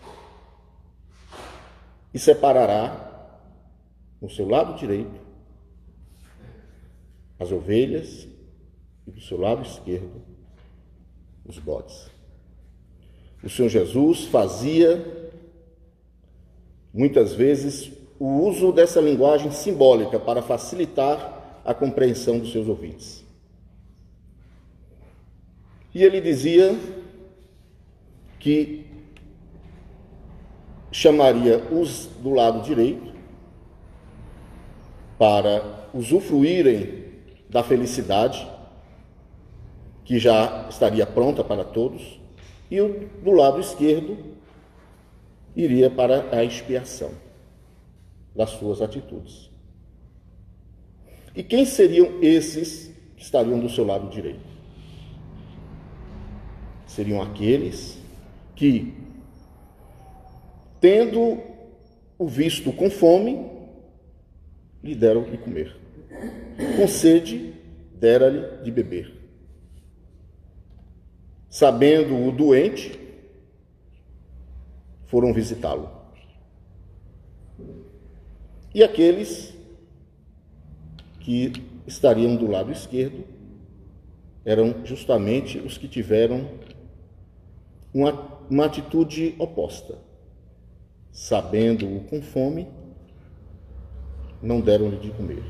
e 2.13 2.19
separará 2.19 3.39
no 4.21 4.29
seu 4.29 4.45
lado 4.45 4.77
direito 4.77 5.21
as 7.39 7.49
ovelhas 7.49 8.27
e 9.07 9.11
do 9.11 9.21
seu 9.21 9.39
lado 9.39 9.61
esquerdo 9.61 10.21
os 11.45 11.57
bodes. 11.59 12.11
O 13.41 13.49
Senhor 13.49 13.69
Jesus 13.69 14.25
fazia 14.25 15.01
muitas 16.93 17.33
vezes 17.33 17.98
o 18.19 18.45
uso 18.45 18.73
dessa 18.73 18.99
linguagem 18.99 19.49
simbólica 19.49 20.19
para 20.19 20.41
facilitar 20.41 21.61
a 21.63 21.73
compreensão 21.73 22.37
dos 22.37 22.51
seus 22.51 22.67
ouvintes. 22.67 23.25
E 25.95 26.03
ele 26.03 26.19
dizia 26.19 26.77
que 28.37 28.85
chamaria 30.91 31.63
os 31.71 32.07
do 32.21 32.33
lado 32.33 32.61
direito 32.61 33.13
para 35.17 35.87
usufruírem 35.93 37.05
da 37.49 37.63
felicidade 37.63 38.47
que 40.03 40.19
já 40.19 40.67
estaria 40.69 41.05
pronta 41.05 41.43
para 41.43 41.63
todos, 41.63 42.19
e 42.69 42.81
o 42.81 43.07
do 43.23 43.31
lado 43.31 43.59
esquerdo 43.59 44.17
iria 45.55 45.89
para 45.89 46.35
a 46.35 46.43
expiação 46.43 47.11
das 48.39 48.51
suas 48.51 48.81
atitudes. 48.81 49.51
E 51.35 51.43
quem 51.43 51.65
seriam 51.65 52.21
esses 52.21 52.89
que 53.17 53.23
estariam 53.23 53.59
do 53.59 53.67
seu 53.67 53.85
lado 53.85 54.09
direito? 54.09 54.47
Seriam 56.87 57.21
aqueles 57.21 57.97
que, 58.55 58.93
tendo 60.79 61.37
o 62.17 62.25
visto 62.27 62.71
com 62.71 62.89
fome, 62.89 63.45
lhe 64.81 64.95
deram 64.95 65.23
de 65.23 65.37
comer. 65.37 65.75
Com 66.77 66.87
sede, 66.87 67.53
dera-lhe 67.99 68.63
de 68.63 68.71
beber 68.71 69.19
sabendo 71.49 72.15
o 72.15 72.31
doente, 72.31 72.97
foram 75.07 75.33
visitá-lo. 75.33 75.98
E 78.73 78.83
aqueles 78.83 79.53
que 81.19 81.51
estariam 81.87 82.35
do 82.35 82.49
lado 82.49 82.71
esquerdo 82.71 83.23
eram 84.45 84.85
justamente 84.85 85.57
os 85.59 85.77
que 85.77 85.87
tiveram 85.87 86.49
uma, 87.93 88.11
uma 88.49 88.65
atitude 88.65 89.35
oposta. 89.37 89.97
Sabendo-o 91.11 92.01
com 92.01 92.21
fome, 92.21 92.67
não 94.41 94.61
deram-lhe 94.61 94.97
de 94.97 95.11
comer. 95.11 95.43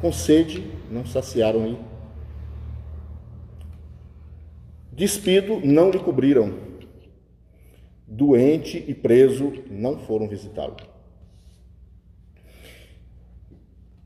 Com 0.00 0.12
sede, 0.12 0.64
não 0.90 1.06
saciaram-lhe 1.06 1.78
Despido 4.96 5.60
não 5.62 5.90
lhe 5.90 5.98
cobriram. 5.98 6.54
Doente 8.08 8.82
e 8.88 8.94
preso 8.94 9.52
não 9.70 9.98
foram 9.98 10.26
visitá-lo. 10.26 10.74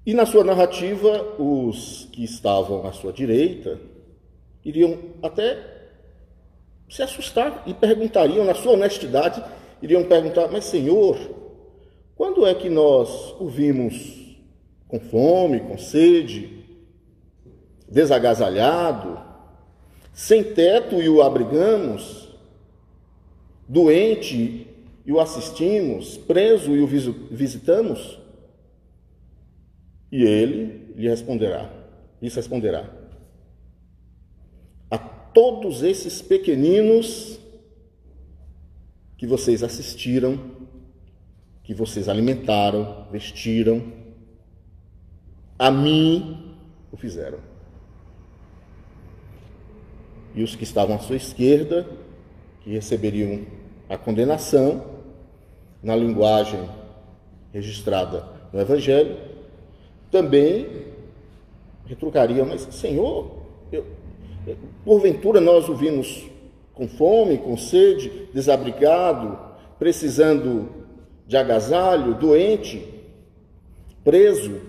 E 0.04 0.14
na 0.14 0.24
sua 0.24 0.42
narrativa, 0.42 1.34
os 1.38 2.08
que 2.12 2.24
estavam 2.24 2.86
à 2.86 2.92
sua 2.92 3.12
direita 3.12 3.78
iriam 4.64 4.98
até 5.22 5.58
se 6.88 7.02
assustar 7.02 7.62
e 7.66 7.74
perguntariam, 7.74 8.44
na 8.44 8.54
sua 8.54 8.72
honestidade, 8.72 9.42
iriam 9.82 10.04
perguntar: 10.04 10.48
Mas, 10.48 10.64
Senhor, 10.64 11.18
quando 12.16 12.46
é 12.46 12.54
que 12.54 12.68
nós 12.68 13.34
o 13.38 13.46
vimos 13.46 14.36
com 14.88 14.98
fome, 14.98 15.60
com 15.60 15.78
sede, 15.78 16.64
desagasalhado, 17.88 19.20
sem 20.12 20.42
teto 20.42 21.00
e 21.00 21.08
o 21.08 21.22
abrigamos, 21.22 22.28
doente 23.68 24.66
e 25.06 25.12
o 25.12 25.20
assistimos, 25.20 26.16
preso 26.16 26.74
e 26.74 26.80
o 26.80 26.86
visitamos? 26.86 28.19
E 30.10 30.24
ele 30.24 30.92
lhe 30.96 31.08
responderá, 31.08 31.70
lhes 32.20 32.34
responderá: 32.34 32.90
A 34.90 34.98
todos 34.98 35.82
esses 35.82 36.20
pequeninos 36.20 37.38
que 39.16 39.26
vocês 39.26 39.62
assistiram, 39.62 40.38
que 41.62 41.74
vocês 41.74 42.08
alimentaram, 42.08 43.06
vestiram, 43.12 43.92
a 45.58 45.70
mim 45.70 46.56
o 46.90 46.96
fizeram. 46.96 47.38
E 50.34 50.42
os 50.42 50.56
que 50.56 50.64
estavam 50.64 50.96
à 50.96 50.98
sua 50.98 51.16
esquerda, 51.16 51.86
que 52.62 52.70
receberiam 52.70 53.44
a 53.88 53.98
condenação, 53.98 55.00
na 55.82 55.96
linguagem 55.96 56.68
registrada 57.52 58.26
no 58.52 58.60
Evangelho, 58.60 59.29
também 60.10 60.66
retrucariam, 61.86 62.46
mas 62.46 62.62
Senhor, 62.72 63.30
eu, 63.72 63.84
porventura 64.84 65.40
nós 65.40 65.68
o 65.68 65.74
vimos 65.74 66.26
com 66.72 66.88
fome, 66.88 67.38
com 67.38 67.56
sede, 67.56 68.28
desabrigado, 68.32 69.38
precisando 69.78 70.68
de 71.26 71.36
agasalho, 71.36 72.14
doente, 72.14 72.82
preso. 74.02 74.60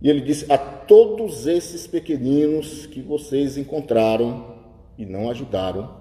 E 0.00 0.08
ele 0.08 0.20
disse: 0.20 0.50
A 0.50 0.58
todos 0.58 1.46
esses 1.46 1.86
pequeninos 1.86 2.86
que 2.86 3.00
vocês 3.00 3.56
encontraram 3.56 4.54
e 4.96 5.04
não 5.04 5.30
ajudaram, 5.30 5.96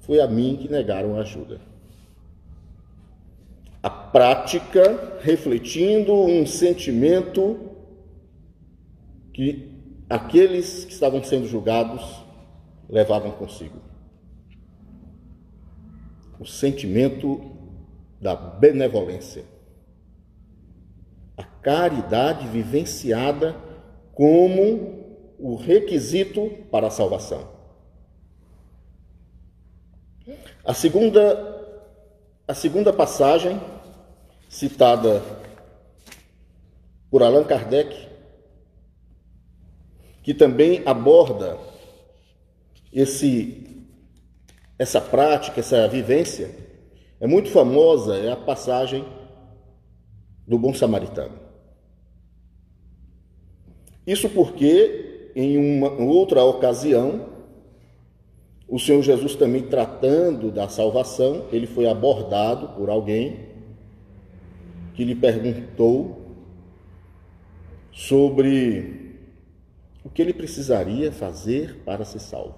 foi 0.00 0.20
a 0.20 0.26
mim 0.26 0.56
que 0.56 0.70
negaram 0.70 1.18
ajuda. 1.18 1.60
A 3.82 3.88
prática 3.88 5.18
refletindo 5.20 6.12
um 6.12 6.46
sentimento 6.46 7.58
que 9.32 9.70
aqueles 10.08 10.84
que 10.84 10.92
estavam 10.92 11.22
sendo 11.22 11.46
julgados 11.46 12.24
levavam 12.88 13.30
consigo. 13.32 13.78
O 16.40 16.46
sentimento 16.46 17.40
da 18.20 18.34
benevolência. 18.34 19.44
A 21.36 21.44
caridade 21.44 22.48
vivenciada 22.48 23.54
como 24.12 24.98
o 25.38 25.54
requisito 25.54 26.50
para 26.70 26.88
a 26.88 26.90
salvação. 26.90 27.48
A 30.64 30.74
segunda, 30.74 31.57
a 32.48 32.54
segunda 32.54 32.94
passagem, 32.94 33.60
citada 34.48 35.22
por 37.10 37.22
Allan 37.22 37.44
Kardec, 37.44 38.08
que 40.22 40.32
também 40.32 40.82
aborda 40.86 41.58
esse, 42.90 43.86
essa 44.78 44.98
prática, 44.98 45.60
essa 45.60 45.86
vivência, 45.88 46.50
é 47.20 47.26
muito 47.26 47.50
famosa, 47.50 48.16
é 48.16 48.32
a 48.32 48.36
passagem 48.36 49.04
do 50.46 50.58
bom 50.58 50.72
samaritano. 50.72 51.38
Isso 54.06 54.30
porque, 54.30 55.32
em 55.36 55.58
uma 55.58 55.90
outra 55.90 56.42
ocasião, 56.44 57.27
O 58.68 58.78
Senhor 58.78 59.02
Jesus 59.02 59.34
também 59.34 59.62
tratando 59.62 60.52
da 60.52 60.68
salvação, 60.68 61.46
ele 61.50 61.66
foi 61.66 61.88
abordado 61.88 62.68
por 62.76 62.90
alguém 62.90 63.48
que 64.92 65.02
lhe 65.04 65.14
perguntou 65.14 66.18
sobre 67.90 69.16
o 70.04 70.10
que 70.10 70.20
ele 70.20 70.34
precisaria 70.34 71.10
fazer 71.10 71.76
para 71.84 72.04
ser 72.04 72.18
salvo. 72.18 72.56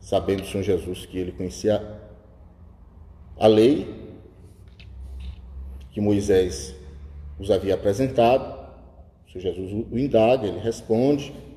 Sabendo 0.00 0.42
o 0.42 0.46
Senhor 0.46 0.62
Jesus 0.62 1.04
que 1.04 1.18
ele 1.18 1.32
conhecia 1.32 2.00
a 3.38 3.46
lei 3.46 4.02
que 5.90 6.00
Moisés 6.00 6.74
os 7.38 7.50
havia 7.50 7.74
apresentado, 7.74 8.58
o 9.26 9.30
Senhor 9.30 9.54
Jesus 9.54 9.86
o 9.90 9.98
indaga, 9.98 10.46
ele 10.46 10.58
responde 10.58 11.51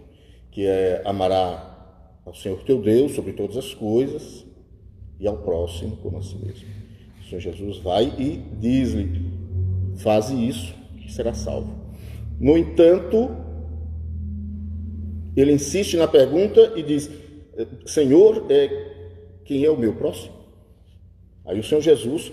que 0.55 0.65
é 0.65 1.01
amará 1.03 2.21
ao 2.25 2.33
Senhor 2.33 2.63
teu 2.63 2.81
Deus 2.81 3.11
sobre 3.11 3.33
todas 3.33 3.57
as 3.57 3.73
coisas 3.73 4.45
e 5.19 5.27
ao 5.27 5.39
próximo 5.39 5.97
como 5.97 6.17
a 6.17 6.21
si 6.21 6.37
mesmo. 6.37 6.65
O 7.19 7.23
Senhor 7.25 7.41
Jesus 7.41 7.79
vai 7.79 8.05
e 8.17 8.37
diz-lhe: 8.57 9.21
faze 9.97 10.33
isso 10.33 10.73
e 11.05 11.11
será 11.11 11.33
salvo. 11.33 11.75
No 12.39 12.57
entanto, 12.57 13.35
ele 15.35 15.51
insiste 15.51 15.97
na 15.97 16.07
pergunta 16.07 16.71
e 16.77 16.83
diz: 16.83 17.11
Senhor, 17.85 18.45
é, 18.49 18.69
quem 19.43 19.65
é 19.65 19.69
o 19.69 19.77
meu 19.77 19.93
próximo? 19.95 20.35
Aí 21.45 21.59
o 21.59 21.63
Senhor 21.63 21.81
Jesus 21.81 22.31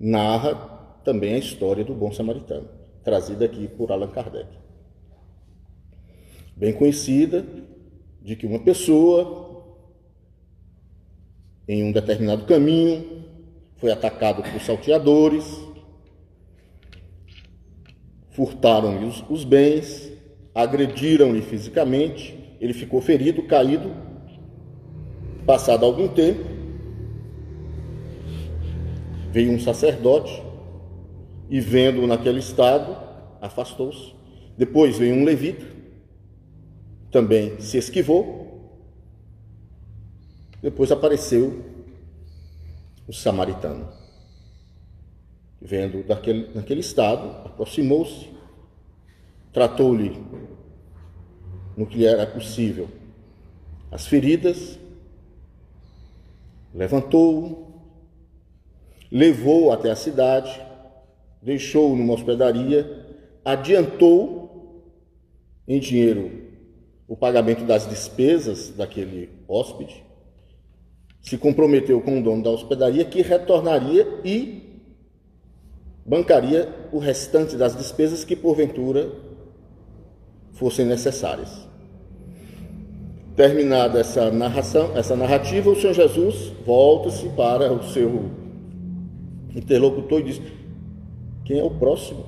narra 0.00 0.56
também 1.04 1.34
a 1.34 1.38
história 1.38 1.84
do 1.84 1.94
bom 1.94 2.10
samaritano, 2.10 2.68
trazida 3.04 3.44
aqui 3.44 3.68
por 3.68 3.92
Allan 3.92 4.08
Kardec. 4.08 4.63
Bem 6.56 6.72
conhecida 6.72 7.44
de 8.22 8.36
que 8.36 8.46
uma 8.46 8.60
pessoa 8.60 9.44
em 11.66 11.82
um 11.82 11.92
determinado 11.92 12.44
caminho 12.44 13.24
foi 13.76 13.90
atacado 13.90 14.42
por 14.42 14.60
salteadores, 14.60 15.44
furtaram-lhe 18.30 19.04
os, 19.04 19.24
os 19.28 19.44
bens, 19.44 20.12
agrediram-lhe 20.54 21.42
fisicamente, 21.42 22.56
ele 22.60 22.72
ficou 22.72 23.00
ferido, 23.00 23.42
caído. 23.42 23.90
Passado 25.44 25.84
algum 25.84 26.08
tempo, 26.08 26.42
veio 29.30 29.52
um 29.52 29.58
sacerdote 29.58 30.42
e, 31.50 31.60
vendo-o 31.60 32.06
naquele 32.06 32.38
estado, 32.38 32.96
afastou-se. 33.40 34.14
Depois 34.56 34.96
veio 34.96 35.14
um 35.14 35.24
levita, 35.24 35.73
também 37.14 37.60
se 37.60 37.78
esquivou. 37.78 38.82
Depois 40.60 40.90
apareceu 40.90 41.64
o 43.06 43.12
samaritano. 43.12 43.88
Vendo 45.62 46.02
daquele, 46.02 46.52
naquele 46.52 46.80
estado, 46.80 47.28
aproximou-se, 47.46 48.28
tratou-lhe 49.52 50.20
no 51.76 51.86
que 51.86 51.98
lhe 51.98 52.04
era 52.04 52.26
possível 52.26 52.88
as 53.92 54.08
feridas, 54.08 54.76
levantou-o, 56.74 57.80
levou-o 59.08 59.70
até 59.70 59.92
a 59.92 59.96
cidade, 59.96 60.60
deixou-o 61.40 61.94
numa 61.94 62.14
hospedaria, 62.14 63.06
adiantou 63.44 64.82
em 65.68 65.78
dinheiro 65.78 66.43
o 67.14 67.16
pagamento 67.16 67.64
das 67.64 67.86
despesas 67.86 68.70
daquele 68.70 69.30
hóspede, 69.46 70.04
se 71.22 71.38
comprometeu 71.38 72.00
com 72.00 72.18
o 72.18 72.22
dono 72.24 72.42
da 72.42 72.50
hospedaria 72.50 73.04
que 73.04 73.22
retornaria 73.22 74.18
e 74.24 74.82
bancaria 76.04 76.74
o 76.90 76.98
restante 76.98 77.54
das 77.54 77.76
despesas 77.76 78.24
que 78.24 78.34
porventura 78.34 79.12
fossem 80.54 80.84
necessárias. 80.84 81.68
Terminada 83.36 84.00
essa 84.00 84.32
narração, 84.32 84.96
essa 84.96 85.14
narrativa, 85.14 85.70
o 85.70 85.76
Senhor 85.76 85.94
Jesus 85.94 86.52
volta-se 86.66 87.28
para 87.28 87.72
o 87.72 87.84
seu 87.84 88.28
interlocutor 89.54 90.18
e 90.18 90.24
diz: 90.24 90.42
Quem 91.44 91.60
é 91.60 91.62
o 91.62 91.70
próximo? 91.70 92.26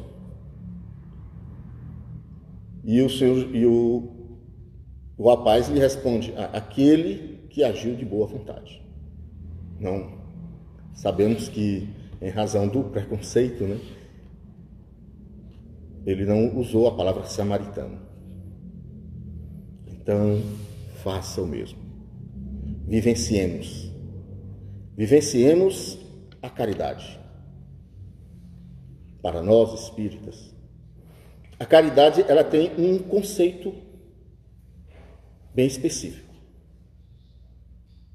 E 2.85 3.03
o 3.03 3.11
Senhor 3.11 3.53
e 3.53 3.66
o, 3.66 4.15
o 5.16 5.29
rapaz 5.29 5.68
lhe 5.68 5.79
responde: 5.79 6.35
Aquele 6.52 7.46
que 7.48 7.64
agiu 7.64 7.96
de 7.96 8.05
boa 8.05 8.26
vontade. 8.26 8.83
Não 9.79 10.16
sabemos 10.94 11.48
que, 11.48 11.88
em 12.20 12.31
razão 12.31 12.66
do 12.66 12.85
preconceito, 12.85 13.64
né, 13.64 13.79
ele 16.05 16.24
não 16.24 16.57
usou 16.57 16.87
a 16.87 16.96
palavra 16.96 17.24
samaritano. 17.24 17.98
Então, 19.87 20.40
faça 21.02 21.42
o 21.42 21.46
mesmo. 21.46 21.79
Vivenciemos. 22.87 23.90
Vivenciemos 24.96 25.98
a 26.40 26.48
caridade. 26.48 27.18
Para 29.20 29.42
nós 29.42 29.83
espíritas, 29.83 30.55
a 31.59 31.66
caridade 31.66 32.24
ela 32.29 32.44
tem 32.44 32.70
um 32.79 32.98
conceito 32.98 33.72
bem 35.57 35.66
específico. 35.66 36.35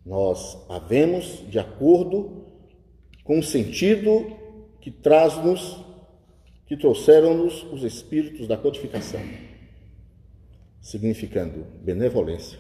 Nós 0.05 0.59
a 0.69 0.77
vemos 0.77 1.43
de 1.49 1.57
acordo 1.57 2.45
com 3.23 3.39
o 3.39 3.43
sentido 3.43 4.37
que 4.79 4.91
traz-nos, 4.91 5.83
que 6.67 6.77
trouxeram-nos 6.77 7.63
os 7.63 7.83
espíritos 7.83 8.47
da 8.47 8.55
codificação 8.55 9.21
significando 10.79 11.65
benevolência, 11.81 12.59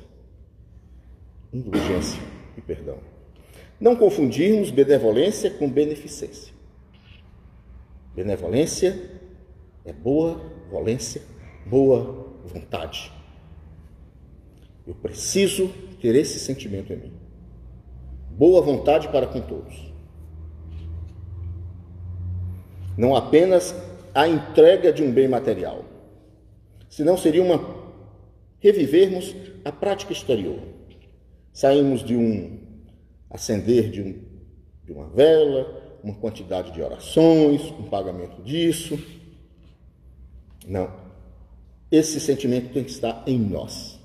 indulgência 1.53 2.21
e 2.57 2.61
perdão. 2.61 2.97
Não 3.79 3.95
confundirmos 3.95 4.71
benevolência 4.71 5.51
com 5.51 5.69
beneficência. 5.69 6.53
Benevolência 8.15 8.99
é 9.85 9.93
boa 9.93 10.39
volência, 10.69 11.21
boa 11.67 12.35
vontade. 12.45 13.20
Eu 14.85 14.95
preciso 14.95 15.69
ter 16.01 16.15
esse 16.15 16.39
sentimento 16.39 16.91
em 16.91 16.97
mim. 16.97 17.13
Boa 18.31 18.61
vontade 18.61 19.07
para 19.09 19.27
com 19.27 19.41
todos. 19.41 19.91
Não 22.97 23.15
apenas 23.15 23.75
a 24.13 24.27
entrega 24.27 24.91
de 24.91 25.01
um 25.01 25.11
bem 25.11 25.27
material, 25.27 25.85
senão 26.89 27.17
seria 27.17 27.41
uma 27.41 27.81
revivermos 28.59 29.35
a 29.63 29.71
prática 29.71 30.13
exterior. 30.13 30.59
Saímos 31.53 32.03
de 32.03 32.15
um 32.15 32.59
acender 33.29 33.89
de, 33.89 34.01
um, 34.01 34.21
de 34.85 34.91
uma 34.91 35.07
vela, 35.07 35.99
uma 36.03 36.15
quantidade 36.15 36.71
de 36.71 36.81
orações, 36.81 37.61
um 37.79 37.89
pagamento 37.89 38.41
disso. 38.41 38.99
Não. 40.67 40.93
Esse 41.91 42.19
sentimento 42.19 42.73
tem 42.73 42.83
que 42.83 42.91
estar 42.91 43.23
em 43.27 43.39
nós. 43.39 44.00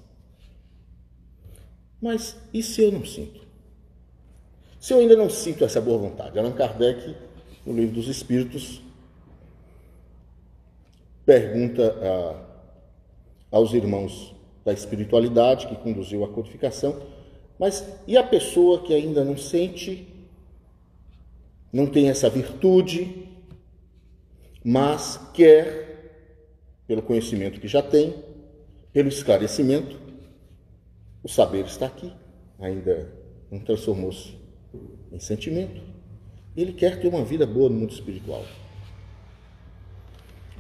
Mas 2.01 2.37
e 2.53 2.63
se 2.63 2.83
eu 2.83 2.93
não 2.93 3.05
sinto? 3.05 3.41
Se 4.79 4.93
eu 4.93 5.01
ainda 5.01 5.17
não 5.17 5.29
sinto 5.29 5.65
essa 5.65 5.81
boa 5.81 5.99
vontade? 5.99 6.39
Allan 6.39 6.53
Kardec, 6.53 7.17
no 7.65 7.75
livro 7.75 7.95
dos 7.95 8.09
Espíritos, 8.09 8.81
pergunta 11.25 11.97
a, 13.51 13.57
aos 13.57 13.73
irmãos 13.73 14.35
da 14.65 14.73
espiritualidade 14.73 15.67
que 15.67 15.77
conduziu 15.77 16.25
à 16.25 16.29
codificação. 16.29 17.03
Mas 17.59 17.85
e 18.07 18.17
a 18.17 18.23
pessoa 18.23 18.83
que 18.83 18.95
ainda 18.95 19.25
não 19.25 19.37
sente, 19.37 20.07
não 21.73 21.87
tem 21.87 22.09
essa 22.09 22.29
virtude, 22.29 23.27
mas 24.63 25.19
quer, 25.33 26.23
pelo 26.87 27.03
conhecimento 27.03 27.61
que 27.61 27.69
já 27.69 27.83
tem, 27.83 28.15
pelo 28.93 29.09
esclarecimento, 29.09 30.06
o 31.27 31.29
saber 31.29 31.67
está 31.67 31.87
aqui, 31.87 32.13
ainda 32.57 33.13
não 33.51 33.59
transformou-se 33.59 34.39
em 35.11 35.19
sentimento. 35.19 35.83
Ele 36.57 36.73
quer 36.73 37.01
ter 37.01 37.09
uma 37.09 37.25
vida 37.25 37.45
boa 37.45 37.69
no 37.69 37.75
mundo 37.75 37.93
espiritual. 37.93 38.45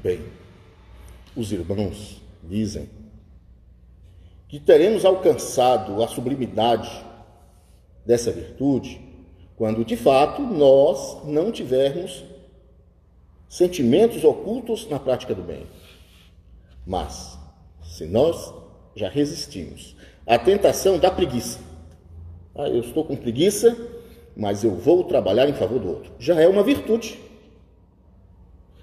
Bem, 0.03 0.21
os 1.37 1.53
irmãos 1.53 2.21
dizem 2.43 2.91
que 4.49 4.59
teremos 4.59 5.05
alcançado 5.05 6.03
a 6.03 6.09
sublimidade 6.09 6.91
dessa 8.05 8.33
virtude 8.33 9.01
quando 9.55 9.85
de 9.85 9.97
fato 9.97 10.43
nós 10.43 11.25
não 11.27 11.53
tivermos 11.53 12.25
sentimentos 13.49 14.25
ocultos 14.25 14.89
na 14.89 14.99
prática 14.99 15.33
do 15.33 15.43
bem. 15.43 15.64
Mas, 16.85 17.39
se 17.85 18.05
nós 18.05 18.53
já 18.97 19.09
resistimos. 19.09 19.96
A 20.27 20.39
tentação 20.39 20.99
da 20.99 21.11
preguiça. 21.11 21.61
Ah, 22.55 22.68
eu 22.68 22.81
estou 22.81 23.05
com 23.05 23.14
preguiça, 23.14 23.77
mas 24.37 24.64
eu 24.64 24.72
vou 24.72 25.05
trabalhar 25.05 25.49
em 25.49 25.53
favor 25.53 25.79
do 25.79 25.89
outro. 25.89 26.12
Já 26.18 26.41
é 26.41 26.49
uma 26.49 26.64
virtude. 26.64 27.18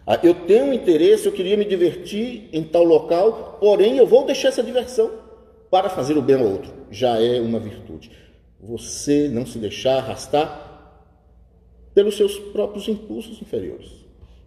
Ah, 0.07 0.19
eu 0.23 0.33
tenho 0.33 0.65
um 0.65 0.73
interesse, 0.73 1.25
eu 1.25 1.31
queria 1.31 1.57
me 1.57 1.65
divertir 1.65 2.49
em 2.53 2.63
tal 2.63 2.83
local, 2.83 3.57
porém 3.59 3.97
eu 3.97 4.07
vou 4.07 4.25
deixar 4.25 4.49
essa 4.49 4.63
diversão 4.63 5.11
para 5.69 5.89
fazer 5.89 6.17
o 6.17 6.21
bem 6.21 6.37
ao 6.37 6.45
outro. 6.45 6.71
Já 6.89 7.21
é 7.21 7.41
uma 7.41 7.59
virtude. 7.59 8.11
Você 8.59 9.27
não 9.27 9.45
se 9.45 9.57
deixar 9.57 9.97
arrastar 9.97 10.71
pelos 11.93 12.15
seus 12.15 12.39
próprios 12.39 12.87
impulsos 12.87 13.41
inferiores. 13.41 13.91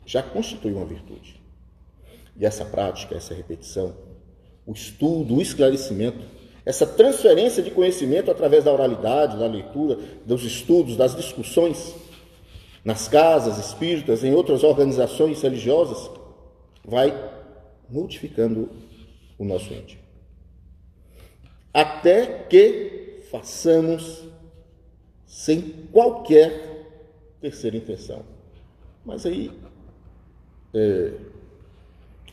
Já 0.07 0.22
constitui 0.22 0.72
uma 0.72 0.86
virtude. 0.86 1.40
E 2.38 2.47
essa 2.47 2.64
prática, 2.64 3.14
essa 3.14 3.34
repetição, 3.34 3.94
o 4.66 4.72
estudo, 4.72 5.36
o 5.36 5.42
esclarecimento, 5.42 6.24
essa 6.67 6.85
transferência 6.85 7.62
de 7.62 7.71
conhecimento 7.71 8.29
através 8.29 8.64
da 8.64 8.73
oralidade, 8.73 9.39
da 9.39 9.47
leitura, 9.47 9.97
dos 10.27 10.43
estudos, 10.43 10.97
das 10.97 11.14
discussões, 11.14 11.95
nas 12.85 13.07
casas 13.07 13.57
espíritas, 13.64 14.25
em 14.25 14.35
outras 14.35 14.64
organizações 14.64 15.41
religiosas, 15.41 16.11
vai 16.85 17.14
modificando 17.89 18.69
o 19.39 19.45
nosso 19.45 19.73
íntimo. 19.73 20.03
Até 21.73 22.27
que 22.27 23.21
façamos 23.31 24.25
sem 25.25 25.61
qualquer 25.93 26.85
terceira 27.41 27.77
intenção. 27.77 28.25
Mas 29.05 29.25
aí, 29.25 29.53
é, 30.75 31.12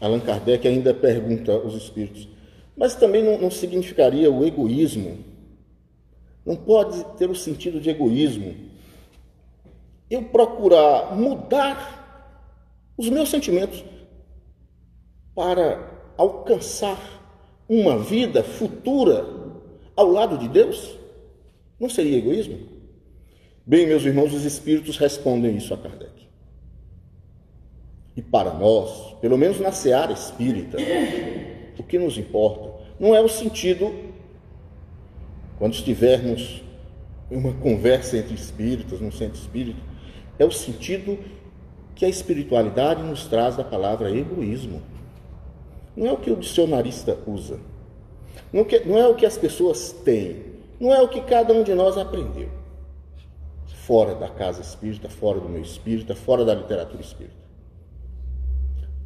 Allan 0.01 0.21
Kardec 0.21 0.67
ainda 0.67 0.91
pergunta 0.91 1.51
aos 1.51 1.75
espíritos, 1.75 2.32
mas 2.75 2.95
também 2.95 3.23
não, 3.23 3.39
não 3.39 3.51
significaria 3.51 4.31
o 4.31 4.45
egoísmo? 4.45 5.19
Não 6.45 6.55
pode 6.55 7.03
ter 7.17 7.29
o 7.29 7.35
sentido 7.35 7.79
de 7.79 7.89
egoísmo 7.89 8.55
eu 10.09 10.23
procurar 10.23 11.15
mudar 11.15 12.03
os 12.97 13.09
meus 13.09 13.29
sentimentos 13.29 13.83
para 15.33 16.13
alcançar 16.17 16.99
uma 17.67 17.97
vida 17.97 18.43
futura 18.43 19.25
ao 19.95 20.07
lado 20.07 20.37
de 20.37 20.47
Deus? 20.47 20.95
Não 21.79 21.89
seria 21.89 22.17
egoísmo? 22.17 22.59
Bem, 23.65 23.87
meus 23.87 24.03
irmãos, 24.03 24.33
os 24.33 24.43
espíritos 24.43 24.97
respondem 24.97 25.55
isso 25.55 25.73
a 25.73 25.77
Kardec. 25.77 26.11
E 28.15 28.21
para 28.21 28.53
nós, 28.53 29.15
pelo 29.21 29.37
menos 29.37 29.59
na 29.59 29.71
seara 29.71 30.11
espírita, 30.11 30.77
o 31.81 31.83
que 31.83 31.97
nos 31.97 32.17
importa 32.17 32.71
não 32.99 33.15
é 33.15 33.21
o 33.21 33.27
sentido, 33.27 33.93
quando 35.57 35.73
estivermos 35.73 36.63
em 37.31 37.35
uma 37.35 37.53
conversa 37.53 38.17
entre 38.17 38.33
espíritas, 38.33 39.01
num 39.01 39.11
centro 39.11 39.39
espírita, 39.39 39.79
é 40.37 40.45
o 40.45 40.51
sentido 40.51 41.17
que 41.95 42.05
a 42.05 42.09
espiritualidade 42.09 43.01
nos 43.03 43.25
traz 43.25 43.55
da 43.55 43.63
palavra 43.63 44.11
egoísmo. 44.11 44.81
Não 45.95 46.07
é 46.07 46.11
o 46.11 46.17
que 46.17 46.31
o 46.31 46.35
dicionarista 46.35 47.17
usa, 47.27 47.59
não 48.51 48.97
é 48.97 49.07
o 49.07 49.15
que 49.15 49.25
as 49.25 49.37
pessoas 49.37 49.91
têm, 49.91 50.37
não 50.79 50.93
é 50.93 51.01
o 51.01 51.07
que 51.07 51.21
cada 51.21 51.53
um 51.53 51.63
de 51.63 51.73
nós 51.73 51.97
aprendeu. 51.97 52.49
Fora 53.67 54.15
da 54.15 54.29
casa 54.29 54.61
espírita, 54.61 55.09
fora 55.09 55.39
do 55.39 55.49
meu 55.49 55.61
espírita, 55.61 56.15
fora 56.15 56.45
da 56.45 56.55
literatura 56.55 57.01
espírita. 57.01 57.35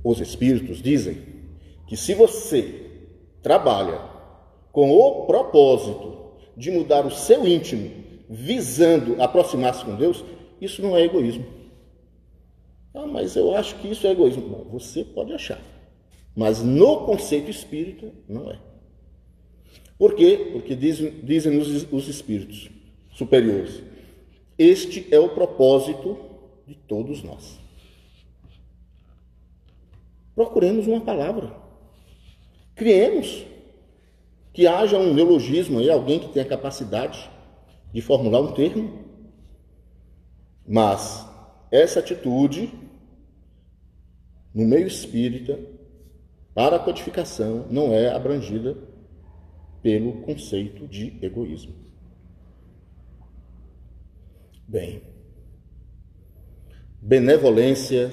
Os 0.03 0.19
espíritos 0.19 0.81
dizem 0.81 1.36
que 1.87 1.95
se 1.95 2.13
você 2.13 2.89
trabalha 3.41 3.99
com 4.71 4.91
o 4.91 5.25
propósito 5.25 6.33
de 6.55 6.69
mudar 6.69 7.05
o 7.05 7.11
seu 7.11 7.47
íntimo, 7.47 7.89
visando 8.29 9.21
aproximar-se 9.21 9.85
com 9.85 9.95
Deus, 9.95 10.23
isso 10.59 10.81
não 10.81 10.95
é 10.95 11.03
egoísmo. 11.03 11.45
Ah, 12.93 13.05
mas 13.05 13.35
eu 13.35 13.55
acho 13.55 13.75
que 13.75 13.87
isso 13.87 14.05
é 14.05 14.11
egoísmo. 14.11 14.47
Bom, 14.49 14.67
você 14.71 15.03
pode 15.03 15.33
achar. 15.33 15.61
Mas 16.35 16.61
no 16.61 17.05
conceito 17.05 17.49
espírita, 17.49 18.11
não 18.27 18.51
é. 18.51 18.59
Por 19.97 20.13
quê? 20.13 20.49
Porque 20.51 20.75
dizem, 20.75 21.21
dizem 21.23 21.57
os, 21.57 21.91
os 21.91 22.07
espíritos 22.07 22.69
superiores: 23.13 23.81
este 24.57 25.07
é 25.11 25.19
o 25.19 25.29
propósito 25.29 26.17
de 26.67 26.75
todos 26.75 27.23
nós. 27.23 27.59
Procuremos 30.35 30.85
uma 30.85 31.01
palavra. 31.01 31.66
Criemos 32.77 33.45
que 34.53 34.65
haja 34.65 34.97
um 34.97 35.13
neologismo 35.13 35.79
aí, 35.79 35.89
alguém 35.89 36.19
que 36.19 36.29
tenha 36.29 36.45
capacidade 36.45 37.29
de 37.93 38.01
formular 38.01 38.39
um 38.39 38.53
termo 38.53 39.07
mas 40.67 41.25
essa 41.71 42.01
atitude, 42.01 42.73
no 44.53 44.67
meio 44.67 44.85
espírita, 44.85 45.57
para 46.53 46.75
a 46.75 46.79
codificação, 46.79 47.65
não 47.69 47.93
é 47.93 48.09
abrangida 48.09 48.75
pelo 49.81 50.23
conceito 50.23 50.85
de 50.87 51.17
egoísmo. 51.21 51.73
Bem, 54.67 55.01
benevolência, 57.01 58.11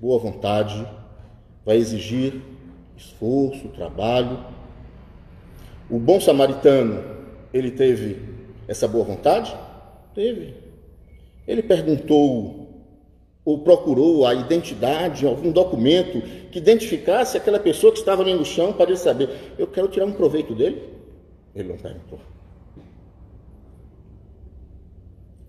boa 0.00 0.18
vontade, 0.18 0.84
vai 1.64 1.76
exigir 1.76 2.42
esforço, 2.96 3.68
trabalho. 3.68 4.44
O 5.90 5.98
bom 5.98 6.20
samaritano, 6.20 7.04
ele 7.52 7.70
teve 7.70 8.20
essa 8.66 8.88
boa 8.88 9.04
vontade? 9.04 9.54
Teve. 10.14 10.54
Ele 11.46 11.62
perguntou 11.62 12.64
ou 13.44 13.58
procurou 13.58 14.26
a 14.26 14.32
identidade, 14.34 15.26
algum 15.26 15.52
documento 15.52 16.22
que 16.50 16.58
identificasse 16.58 17.36
aquela 17.36 17.58
pessoa 17.58 17.92
que 17.92 17.98
estava 17.98 18.22
ali 18.22 18.32
no 18.32 18.44
chão 18.44 18.72
para 18.72 18.86
ele 18.86 18.96
saber, 18.96 19.28
eu 19.58 19.66
quero 19.66 19.88
tirar 19.88 20.06
um 20.06 20.12
proveito 20.12 20.54
dele? 20.54 20.82
Ele 21.54 21.68
não 21.68 21.76
perguntou. 21.76 22.18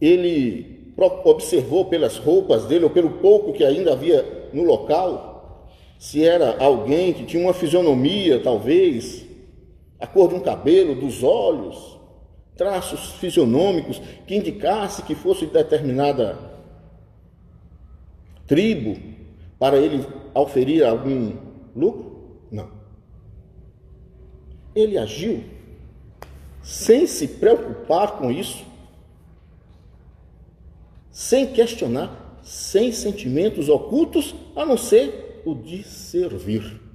Ele 0.02 0.94
observou 1.24 1.86
pelas 1.86 2.18
roupas 2.18 2.66
dele, 2.66 2.84
ou 2.84 2.90
pelo 2.90 3.12
pouco 3.12 3.54
que 3.54 3.64
ainda 3.64 3.94
havia 3.94 4.50
no 4.54 4.64
local, 4.64 5.35
se 6.06 6.24
era 6.24 6.64
alguém 6.64 7.12
que 7.12 7.26
tinha 7.26 7.42
uma 7.42 7.52
fisionomia, 7.52 8.40
talvez, 8.40 9.26
a 10.00 10.06
cor 10.06 10.30
de 10.30 10.36
um 10.36 10.40
cabelo, 10.40 10.94
dos 10.94 11.24
olhos, 11.24 12.00
traços 12.56 13.14
fisionômicos 13.14 14.00
que 14.28 14.36
indicasse 14.36 15.02
que 15.02 15.16
fosse 15.16 15.48
determinada 15.48 16.38
tribo 18.46 18.96
para 19.58 19.80
ele 19.80 20.06
auferir 20.36 20.86
algum 20.86 21.38
lucro? 21.76 22.38
Não. 22.52 22.70
Ele 24.76 25.00
agiu 25.00 25.44
sem 26.62 27.08
se 27.08 27.28
preocupar 27.28 28.20
com 28.20 28.30
isso, 28.30 28.64
sem 31.10 31.48
questionar, 31.48 32.40
sem 32.44 32.92
sentimentos 32.92 33.70
ocultos, 33.70 34.36
a 34.56 34.64
não 34.64 34.78
ser 34.78 35.25
o 35.46 35.54
de 35.56 35.84
servir. 35.84 36.86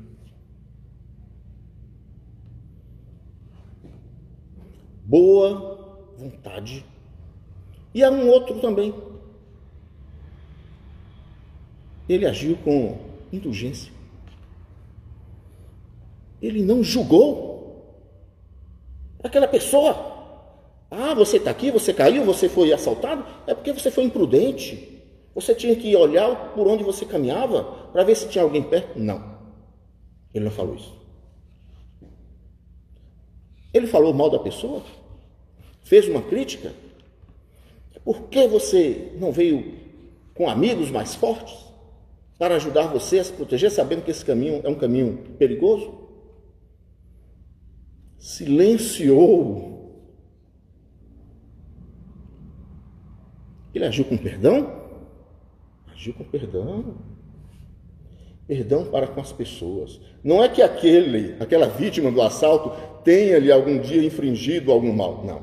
boa 5.11 6.07
vontade. 6.16 6.86
E 7.92 8.05
há 8.05 8.11
um 8.12 8.28
outro 8.28 8.61
também. 8.61 8.94
Ele 12.09 12.24
agiu 12.24 12.57
com 12.59 12.96
indulgência. 13.32 13.92
Ele 16.40 16.62
não 16.62 16.84
julgou 16.84 18.07
aquela 19.22 19.48
pessoa. 19.48 20.09
Ah, 20.88 21.12
você 21.12 21.38
está 21.38 21.51
aqui, 21.51 21.72
você 21.72 21.92
caiu, 21.92 22.24
você 22.24 22.48
foi 22.48 22.72
assaltado, 22.72 23.24
é 23.48 23.55
porque 23.55 23.72
você 23.72 23.90
foi 23.90 24.05
imprudente. 24.05 24.99
Você 25.35 25.55
tinha 25.55 25.76
que 25.76 25.95
olhar 25.95 26.53
por 26.55 26.66
onde 26.66 26.83
você 26.83 27.05
caminhava 27.05 27.64
para 27.93 28.05
ver 28.05 28.16
se 28.16 28.28
tinha 28.28 28.43
alguém 28.43 28.62
perto. 28.62 28.99
Não. 28.99 29.39
Ele 30.35 30.45
não 30.45 30.53
falou 30.53 30.74
isso. 30.74 30.99
Ele 33.72 33.87
falou 33.87 34.12
mal 34.12 34.28
da 34.28 34.39
pessoa? 34.39 34.83
fez 35.91 36.09
uma 36.09 36.22
crítica? 36.22 36.72
Por 38.05 38.28
que 38.28 38.47
você 38.47 39.12
não 39.18 39.33
veio 39.33 39.74
com 40.35 40.49
amigos 40.49 40.89
mais 40.89 41.16
fortes 41.16 41.53
para 42.39 42.55
ajudar 42.55 42.87
você 42.87 43.18
a 43.18 43.24
se 43.24 43.33
proteger, 43.33 43.72
sabendo 43.72 44.03
que 44.03 44.11
esse 44.12 44.24
caminho 44.24 44.61
é 44.62 44.68
um 44.68 44.74
caminho 44.76 45.35
perigoso? 45.37 46.09
Silenciou. 48.18 49.68
Ele 53.74 53.85
agiu 53.85 54.05
com 54.05 54.16
perdão? 54.16 54.80
Agiu 56.01 56.14
com 56.14 56.24
perdão. 56.24 56.94
perdão 58.46 58.86
para 58.86 59.07
com 59.07 59.20
as 59.20 59.32
pessoas. 59.32 60.01
Não 60.24 60.42
é 60.42 60.48
que 60.48 60.62
aquele, 60.62 61.36
aquela 61.38 61.68
vítima 61.68 62.11
do 62.11 62.22
assalto 62.22 62.72
tenha 63.05 63.38
lhe 63.38 63.53
algum 63.53 63.78
dia 63.78 64.03
infringido 64.03 64.72
algum 64.72 64.94
mal, 64.94 65.22
não. 65.26 65.42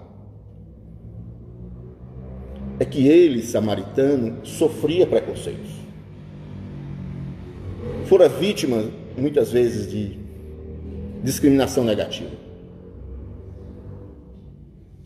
É 2.80 2.86
que 2.86 3.08
ele, 3.08 3.44
samaritano, 3.44 4.44
sofria 4.44 5.06
preconceitos. 5.06 5.70
Fora 8.06 8.28
vítima, 8.28 8.90
muitas 9.16 9.52
vezes, 9.52 9.92
de 9.92 10.18
discriminação 11.24 11.84
negativa. 11.84 12.36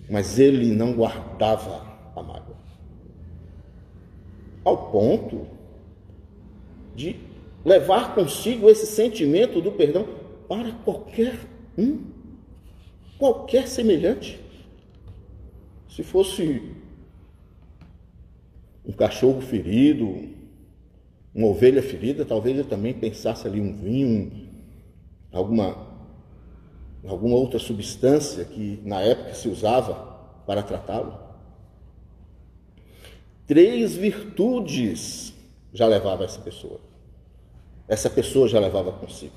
Mas 0.09 0.39
ele 0.39 0.73
não 0.73 0.93
guardava. 0.93 1.90
Ao 4.63 4.91
ponto 4.91 5.47
de 6.95 7.15
levar 7.63 8.13
consigo 8.15 8.69
esse 8.69 8.85
sentimento 8.85 9.61
do 9.61 9.71
perdão 9.71 10.07
para 10.47 10.71
qualquer 10.71 11.39
um, 11.77 12.03
qualquer 13.17 13.67
semelhante. 13.67 14.39
Se 15.87 16.03
fosse 16.03 16.61
um 18.85 18.91
cachorro 18.91 19.41
ferido, 19.41 20.29
uma 21.33 21.47
ovelha 21.47 21.81
ferida, 21.81 22.25
talvez 22.25 22.57
ele 22.57 22.67
também 22.67 22.93
pensasse 22.93 23.47
ali 23.47 23.61
um 23.61 23.73
vinho, 23.75 24.49
alguma, 25.31 25.87
alguma 27.05 27.35
outra 27.35 27.59
substância 27.59 28.43
que 28.43 28.81
na 28.83 29.01
época 29.01 29.33
se 29.33 29.47
usava 29.47 29.93
para 30.45 30.63
tratá-lo. 30.63 31.30
Três 33.51 33.97
virtudes 33.97 35.33
já 35.73 35.85
levava 35.85 36.23
essa 36.23 36.39
pessoa 36.39 36.79
essa 37.91 38.09
pessoa 38.09 38.47
já 38.47 38.57
levava 38.57 38.93
consigo. 38.93 39.33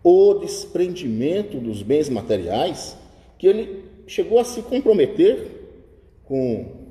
O 0.00 0.34
desprendimento 0.34 1.58
dos 1.58 1.82
bens 1.82 2.08
materiais, 2.08 2.96
que 3.36 3.48
ele 3.48 3.84
chegou 4.06 4.38
a 4.38 4.44
se 4.44 4.62
comprometer 4.62 5.82
com, 6.22 6.86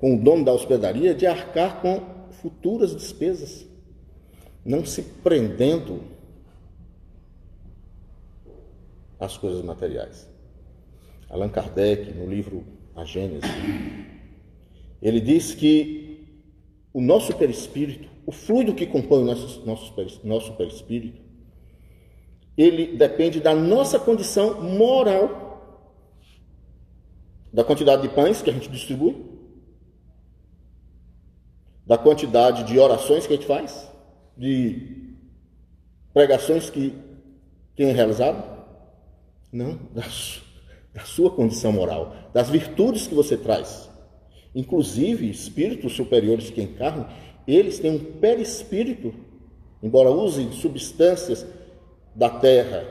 com 0.00 0.16
o 0.16 0.20
dono 0.20 0.44
da 0.44 0.52
hospedaria 0.52 1.14
de 1.14 1.24
arcar 1.24 1.80
com 1.80 2.02
futuras 2.32 2.96
despesas, 2.96 3.64
não 4.64 4.84
se 4.84 5.00
prendendo 5.00 6.02
às 9.20 9.38
coisas 9.38 9.62
materiais. 9.62 10.28
Allan 11.28 11.48
Kardec, 11.48 12.12
no 12.12 12.26
livro 12.26 12.79
A 13.00 13.04
Gênese, 13.06 13.46
ele 15.00 15.22
diz 15.22 15.54
que 15.54 16.28
o 16.92 17.00
nosso 17.00 17.34
perispírito, 17.34 18.10
o 18.26 18.30
fluido 18.30 18.74
que 18.74 18.86
compõe 18.86 19.22
o 19.22 19.24
nosso, 19.24 19.64
nosso, 19.64 20.20
nosso 20.22 20.52
perispírito, 20.52 21.18
ele 22.58 22.98
depende 22.98 23.40
da 23.40 23.54
nossa 23.54 23.98
condição 23.98 24.60
moral, 24.60 25.88
da 27.50 27.64
quantidade 27.64 28.02
de 28.02 28.10
pães 28.10 28.42
que 28.42 28.50
a 28.50 28.52
gente 28.52 28.68
distribui, 28.68 29.16
da 31.86 31.96
quantidade 31.96 32.64
de 32.64 32.78
orações 32.78 33.26
que 33.26 33.32
a 33.32 33.36
gente 33.36 33.48
faz, 33.48 33.90
de 34.36 35.14
pregações 36.12 36.68
que 36.68 36.94
tem 37.74 37.92
realizado. 37.92 38.60
Não, 39.50 39.76
da, 39.90 40.02
da 40.92 41.02
sua 41.02 41.30
condição 41.30 41.72
moral, 41.72 42.14
das 42.32 42.50
virtudes 42.50 43.06
que 43.06 43.14
você 43.14 43.36
traz. 43.36 43.88
Inclusive, 44.54 45.30
espíritos 45.30 45.94
superiores 45.94 46.50
que 46.50 46.62
encarnam, 46.62 47.06
eles 47.46 47.78
têm 47.78 47.92
um 47.92 47.98
perispírito, 47.98 49.14
embora 49.82 50.10
usem 50.10 50.50
substâncias 50.52 51.46
da 52.14 52.28
Terra, 52.28 52.86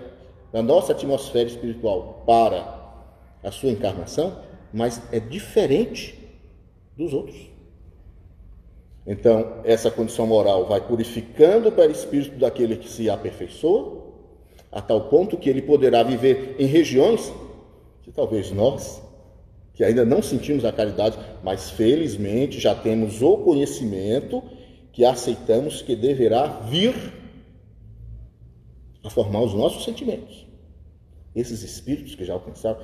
da 0.52 0.62
nossa 0.62 0.94
atmosfera 0.94 1.50
espiritual, 1.50 2.24
para 2.26 2.80
a 3.44 3.52
sua 3.52 3.72
encarnação, 3.72 4.40
mas 4.74 5.02
é 5.12 5.20
diferente 5.20 6.18
dos 6.98 7.14
outros. 7.14 7.50
Então, 9.06 9.62
essa 9.64 9.90
condição 9.90 10.28
moral 10.28 10.68
vai 10.68 10.82
purificando 10.82 11.70
o 11.70 11.72
perispírito 11.72 12.38
daquele 12.38 12.78
que 12.78 12.90
se 12.90 13.10
aperfeiçoa, 13.10 14.08
a 14.72 14.82
tal 14.82 15.10
ponto 15.10 15.38
que 15.38 15.50
ele 15.50 15.62
poderá 15.62 16.04
viver 16.04 16.56
em 16.60 16.66
regiões 16.66 17.34
que 18.10 18.16
talvez 18.16 18.52
nós 18.52 19.04
que 19.76 19.84
ainda 19.84 20.04
não 20.04 20.22
sentimos 20.22 20.66
a 20.66 20.74
caridade, 20.74 21.18
mas 21.44 21.70
felizmente 21.70 22.60
já 22.60 22.76
temos 22.76 23.22
o 23.22 23.38
conhecimento 23.38 24.44
que 24.92 25.06
aceitamos 25.06 25.82
que 25.84 25.96
deverá 25.96 26.48
vir 26.70 26.94
a 29.04 29.10
formar 29.10 29.42
os 29.44 29.54
nossos 29.54 29.86
sentimentos. 29.86 30.46
Esses 31.34 31.62
espíritos 31.62 32.16
que 32.16 32.26
já 32.26 32.34
alcançaram, 32.34 32.82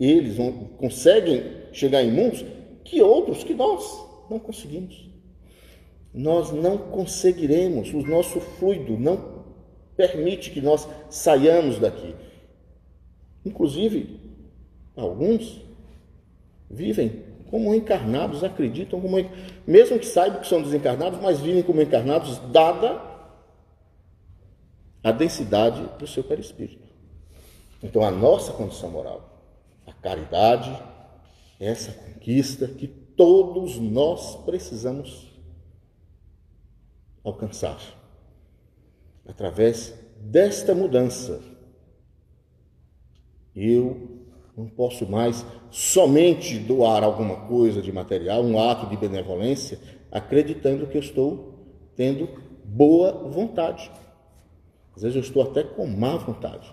eles 0.00 0.36
vão, 0.36 0.52
conseguem 0.78 1.44
chegar 1.70 2.02
em 2.02 2.10
mundos 2.10 2.44
que 2.82 3.00
outros, 3.00 3.44
que 3.44 3.54
nós 3.54 3.84
não 4.28 4.40
conseguimos. 4.40 5.08
Nós 6.12 6.50
não 6.50 6.78
conseguiremos, 6.78 7.92
o 7.92 7.98
nosso 7.98 8.40
fluido 8.40 8.98
não 8.98 9.44
permite 9.96 10.50
que 10.50 10.60
nós 10.60 10.88
saiamos 11.08 11.78
daqui. 11.78 12.16
Inclusive, 13.44 14.21
alguns 14.96 15.60
vivem 16.70 17.24
como 17.50 17.74
encarnados, 17.74 18.42
acreditam 18.42 19.00
como 19.00 19.16
mesmo 19.66 19.98
que 19.98 20.06
saibam 20.06 20.40
que 20.40 20.46
são 20.46 20.62
desencarnados, 20.62 21.20
mas 21.20 21.38
vivem 21.38 21.62
como 21.62 21.82
encarnados, 21.82 22.38
dada 22.50 23.00
a 25.04 25.12
densidade 25.12 25.82
do 25.98 26.06
seu 26.06 26.24
perispírito. 26.24 26.88
Então, 27.82 28.02
a 28.02 28.10
nossa 28.10 28.52
condição 28.52 28.90
moral, 28.90 29.42
a 29.86 29.92
caridade, 29.92 30.72
essa 31.60 31.92
conquista 31.92 32.68
que 32.68 32.86
todos 32.86 33.78
nós 33.78 34.36
precisamos 34.44 35.30
alcançar 37.22 37.78
através 39.26 39.94
desta 40.18 40.74
mudança. 40.74 41.40
Eu 43.54 44.21
não 44.56 44.66
posso 44.66 45.08
mais 45.08 45.44
somente 45.70 46.58
doar 46.58 47.02
alguma 47.02 47.36
coisa 47.46 47.80
de 47.80 47.90
material, 47.90 48.42
um 48.42 48.60
ato 48.60 48.86
de 48.86 48.96
benevolência, 48.96 49.78
acreditando 50.10 50.86
que 50.86 50.96
eu 50.96 51.00
estou 51.00 51.54
tendo 51.96 52.28
boa 52.64 53.28
vontade. 53.28 53.90
Às 54.94 55.02
vezes 55.02 55.16
eu 55.16 55.22
estou 55.22 55.42
até 55.42 55.62
com 55.62 55.86
má 55.86 56.16
vontade. 56.16 56.70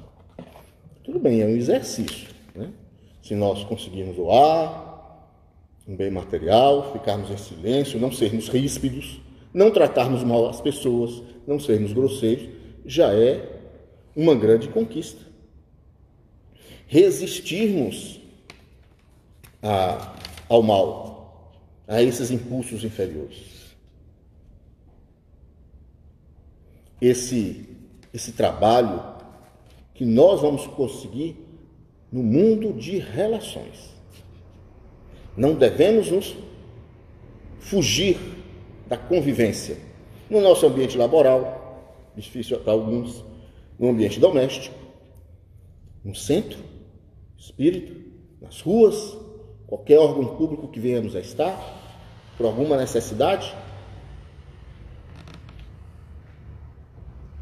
Tudo 1.04 1.20
bem, 1.20 1.42
é 1.42 1.46
um 1.46 1.56
exercício. 1.56 2.28
Né? 2.54 2.70
Se 3.22 3.34
nós 3.34 3.64
conseguirmos 3.64 4.18
doar 4.18 4.88
um 5.88 5.96
bem 5.96 6.12
material, 6.12 6.92
ficarmos 6.92 7.32
em 7.32 7.38
silêncio, 7.38 8.00
não 8.00 8.12
sermos 8.12 8.50
ríspidos, 8.50 9.22
não 9.54 9.72
tratarmos 9.72 10.24
mal 10.24 10.50
as 10.50 10.62
pessoas, 10.62 11.24
não 11.48 11.60
sermos 11.60 11.94
grosseiros, 11.94 12.50
já 12.86 13.14
é 13.14 13.60
uma 14.16 14.36
grande 14.36 14.68
conquista 14.68 15.29
resistirmos 16.90 18.20
a, 19.62 20.16
ao 20.50 20.64
mal, 20.64 21.54
a 21.88 22.02
esses 22.02 22.32
impulsos 22.32 22.84
inferiores. 22.84 23.76
Esse, 27.00 27.70
esse 28.12 28.32
trabalho 28.32 29.02
que 29.94 30.04
nós 30.04 30.42
vamos 30.42 30.66
conseguir 30.66 31.38
no 32.12 32.24
mundo 32.24 32.74
de 32.74 32.98
relações. 32.98 33.96
Não 35.38 35.54
devemos 35.54 36.10
nos 36.10 36.36
fugir 37.60 38.18
da 38.88 38.98
convivência 38.98 39.78
no 40.28 40.42
nosso 40.42 40.66
ambiente 40.66 40.98
laboral, 40.98 42.10
difícil 42.16 42.60
para 42.62 42.74
alguns, 42.74 43.24
no 43.78 43.90
ambiente 43.90 44.20
doméstico, 44.20 44.76
no 46.04 46.16
centro 46.16 46.70
espírito, 47.40 47.96
nas 48.42 48.62
ruas, 48.62 49.18
qualquer 49.66 49.98
órgão 49.98 50.36
público 50.36 50.68
que 50.68 50.80
venhamos 50.80 51.16
a 51.16 51.20
estar, 51.20 51.58
por 52.38 52.46
alguma 52.46 52.78
necessidade. 52.78 53.56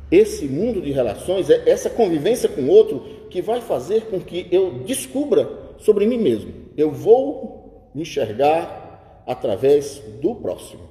Esse 0.10 0.46
mundo 0.46 0.82
de 0.82 0.92
relações 0.92 1.50
é 1.50 1.70
essa 1.70 1.90
convivência 1.90 2.48
com 2.48 2.62
o 2.62 2.70
outro 2.70 3.00
que 3.30 3.42
vai 3.42 3.60
fazer 3.60 4.06
com 4.06 4.20
que 4.20 4.48
eu 4.52 4.80
descubra 4.80 5.50
sobre 5.80 6.06
mim 6.06 6.18
mesmo. 6.18 6.54
Eu 6.78 6.92
vou 6.92 7.92
me 7.94 8.04
enxergar 8.04 9.24
através 9.28 10.00
do 10.22 10.36
próximo, 10.36 10.84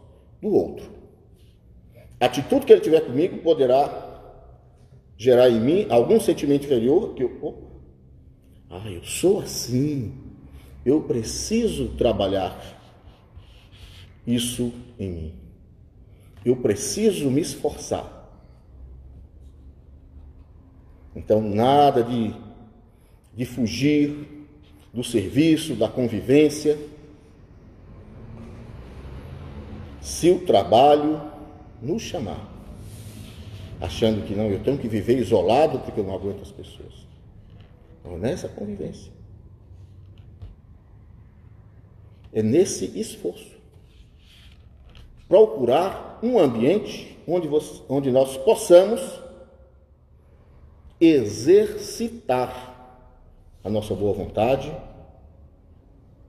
do 0.42 0.54
outro. 0.54 0.90
A 2.20 2.26
atitude 2.26 2.66
que 2.66 2.72
ele 2.72 2.80
tiver 2.80 3.00
comigo 3.00 3.38
poderá 3.38 4.04
gerar 5.16 5.48
em 5.48 5.60
mim 5.60 5.86
algum 5.88 6.20
sentimento 6.20 6.64
inferior 6.64 7.14
que 7.14 7.22
eu, 7.22 7.65
ah, 8.70 8.90
eu 8.90 9.04
sou 9.04 9.40
assim. 9.40 10.12
Eu 10.84 11.02
preciso 11.02 11.88
trabalhar 11.96 12.76
isso 14.26 14.72
em 14.98 15.10
mim. 15.10 15.34
eu 16.44 16.56
preciso 16.56 17.28
me 17.30 17.40
esforçar. 17.40 18.12
Então, 21.14 21.40
nada 21.40 22.04
de, 22.04 22.34
de 23.34 23.44
fugir 23.44 24.46
do 24.92 25.02
serviço, 25.02 25.74
da 25.74 25.88
convivência. 25.88 26.78
Se 30.00 30.30
o 30.30 30.44
trabalho 30.44 31.20
nos 31.82 32.02
chamar, 32.02 32.48
achando 33.80 34.24
que 34.24 34.34
não, 34.34 34.50
eu 34.50 34.62
tenho 34.62 34.78
que 34.78 34.88
viver 34.88 35.18
isolado 35.18 35.80
porque 35.80 35.98
eu 35.98 36.04
não 36.04 36.14
aguento 36.14 36.42
as 36.42 36.52
pessoas. 36.52 37.05
Nessa 38.06 38.48
convivência. 38.48 39.12
É 42.32 42.42
nesse 42.42 42.98
esforço. 42.98 43.56
Procurar 45.28 46.18
um 46.22 46.38
ambiente 46.38 47.18
onde, 47.26 47.48
você, 47.48 47.82
onde 47.88 48.10
nós 48.10 48.36
possamos 48.36 49.00
exercitar 51.00 52.74
a 53.62 53.68
nossa 53.68 53.94
boa 53.94 54.12
vontade, 54.12 54.72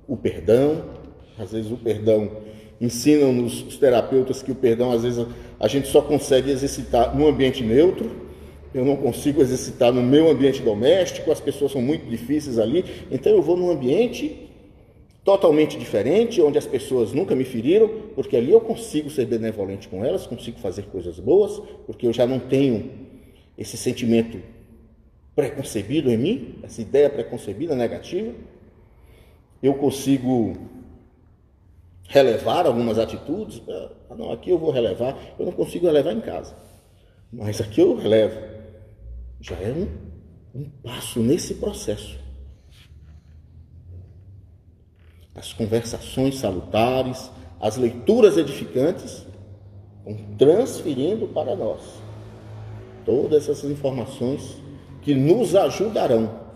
o 0.07 0.17
perdão. 0.17 0.97
Às 1.37 1.51
vezes 1.51 1.71
o 1.71 1.77
perdão 1.77 2.31
ensinam-nos 2.81 3.63
os 3.63 3.77
terapeutas 3.77 4.41
que 4.41 4.51
o 4.51 4.55
perdão 4.55 4.91
às 4.91 5.03
vezes 5.03 5.25
a 5.59 5.67
gente 5.67 5.87
só 5.87 6.01
consegue 6.01 6.51
exercitar 6.51 7.15
num 7.15 7.27
ambiente 7.27 7.63
neutro. 7.63 8.26
Eu 8.77 8.85
não 8.85 8.95
consigo 8.95 9.41
exercitar 9.41 9.91
no 9.91 10.03
meu 10.03 10.29
ambiente 10.29 10.61
doméstico, 10.61 11.31
as 11.31 11.39
pessoas 11.39 11.71
são 11.71 11.81
muito 11.81 12.07
difíceis 12.07 12.59
ali, 12.59 12.85
então 13.09 13.31
eu 13.31 13.41
vou 13.41 13.57
num 13.57 13.71
ambiente 13.71 14.47
totalmente 15.23 15.79
diferente, 15.79 16.39
onde 16.43 16.59
as 16.59 16.67
pessoas 16.67 17.11
nunca 17.11 17.35
me 17.35 17.43
feriram, 17.43 17.89
porque 18.13 18.37
ali 18.37 18.51
eu 18.51 18.61
consigo 18.61 19.09
ser 19.09 19.25
benevolente 19.25 19.87
com 19.87 20.05
elas, 20.05 20.27
consigo 20.27 20.59
fazer 20.59 20.83
coisas 20.83 21.19
boas, 21.19 21.59
porque 21.87 22.05
eu 22.05 22.13
já 22.13 22.27
não 22.27 22.37
tenho 22.37 22.91
esse 23.57 23.75
sentimento 23.75 24.39
preconcebido 25.35 26.11
em 26.11 26.17
mim, 26.17 26.59
essa 26.61 26.79
ideia 26.79 27.09
preconcebida 27.09 27.75
negativa. 27.75 28.31
Eu 29.61 29.73
consigo 29.73 30.55
relevar 32.07 32.67
algumas 32.67 32.99
atitudes. 32.99 33.59
Ah, 33.67 34.15
não, 34.15 34.31
aqui 34.31 34.51
eu 34.51 34.59
vou 34.59 34.69
relevar, 34.69 35.17
eu 35.39 35.47
não 35.47 35.51
consigo 35.51 35.87
relevar 35.87 36.13
em 36.13 36.21
casa. 36.21 36.55
Mas 37.33 37.59
aqui 37.59 37.81
eu 37.81 37.95
relevo. 37.95 38.46
Já 39.39 39.55
é 39.55 39.71
um, 39.71 40.59
um 40.59 40.69
passo 40.69 41.19
nesse 41.19 41.55
processo. 41.55 42.17
As 45.35 45.53
conversações 45.53 46.39
salutares, 46.39 47.29
as 47.59 47.77
leituras 47.77 48.37
edificantes 48.37 49.25
vão 50.03 50.15
transferindo 50.37 51.27
para 51.27 51.55
nós 51.55 51.81
todas 53.05 53.47
essas 53.47 53.69
informações 53.69 54.57
que 55.01 55.13
nos 55.13 55.55
ajudarão 55.55 56.47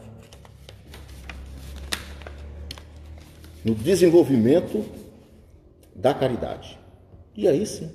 no 3.64 3.76
desenvolvimento 3.76 4.84
da 5.96 6.14
caridade. 6.14 6.80
E 7.36 7.48
aí 7.48 7.66
sim, 7.66 7.92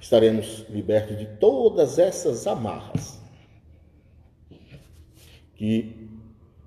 estaremos 0.00 0.66
libertos 0.68 1.16
de 1.16 1.26
todas 1.38 1.98
essas 1.98 2.46
amarras 2.46 3.19
que 5.60 6.08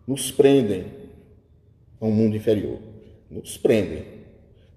nos 0.05 0.29
prendem 0.29 0.85
a 1.99 2.05
um 2.05 2.11
mundo 2.11 2.35
inferior. 2.35 2.77
Nos 3.27 3.57
prendem, 3.57 4.05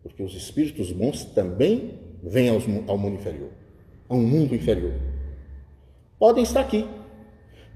porque 0.03 0.23
os 0.23 0.35
espíritos 0.35 0.91
bons 0.91 1.27
também 1.27 1.99
vêm 2.23 2.49
ao 2.49 2.97
mundo 2.97 3.17
inferior, 3.17 3.51
a 4.09 4.15
um 4.15 4.23
mundo 4.23 4.55
inferior. 4.55 4.95
Podem 6.19 6.43
estar 6.43 6.63
aqui, 6.63 6.89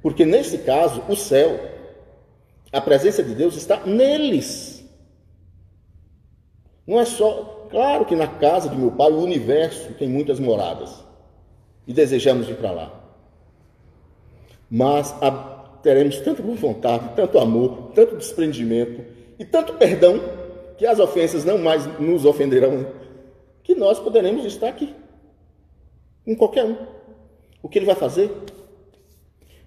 porque 0.01 0.25
nesse 0.25 0.57
caso, 0.57 1.03
o 1.11 1.15
céu, 1.15 1.61
a 2.73 2.81
presença 2.81 3.23
de 3.23 3.35
Deus 3.35 3.55
está 3.55 3.85
neles. 3.85 4.83
Não 6.87 6.99
é 6.99 7.05
só, 7.05 7.69
claro 7.71 8.07
que 8.07 8.17
na 8.17 8.27
casa 8.27 8.71
de 8.71 8.79
meu 8.79 8.93
pai, 8.93 9.11
o 9.11 9.21
universo 9.21 9.93
tem 9.93 10.09
muitas 10.09 10.41
moradas 10.41 11.05
e 11.87 11.93
desejamos 11.93 12.49
ir 12.49 12.57
para 12.57 12.71
lá. 12.71 13.01
Mas 14.71 15.13
a, 15.21 15.60
teremos 15.83 16.19
tanta 16.21 16.43
boa 16.43 16.57
vontade, 16.57 17.15
tanto 17.15 17.39
amor, 17.39 17.93
tanto 17.95 18.17
desprendimento 18.17 19.05
e 19.39 19.45
tanto 19.45 19.75
perdão 19.75 20.21
que 20.77 20.87
as 20.87 20.99
ofensas 20.99 21.45
não 21.45 21.59
mais 21.59 21.87
nos 21.99 22.25
ofenderão, 22.25 22.87
que 23.63 23.75
nós 23.75 23.99
poderemos 23.99 24.45
estar 24.45 24.69
aqui, 24.69 24.95
com 26.25 26.37
qualquer 26.37 26.65
um. 26.65 26.77
O 27.63 27.69
que 27.69 27.79
ele 27.79 27.87
vai 27.87 27.95
fazer? 27.95 28.31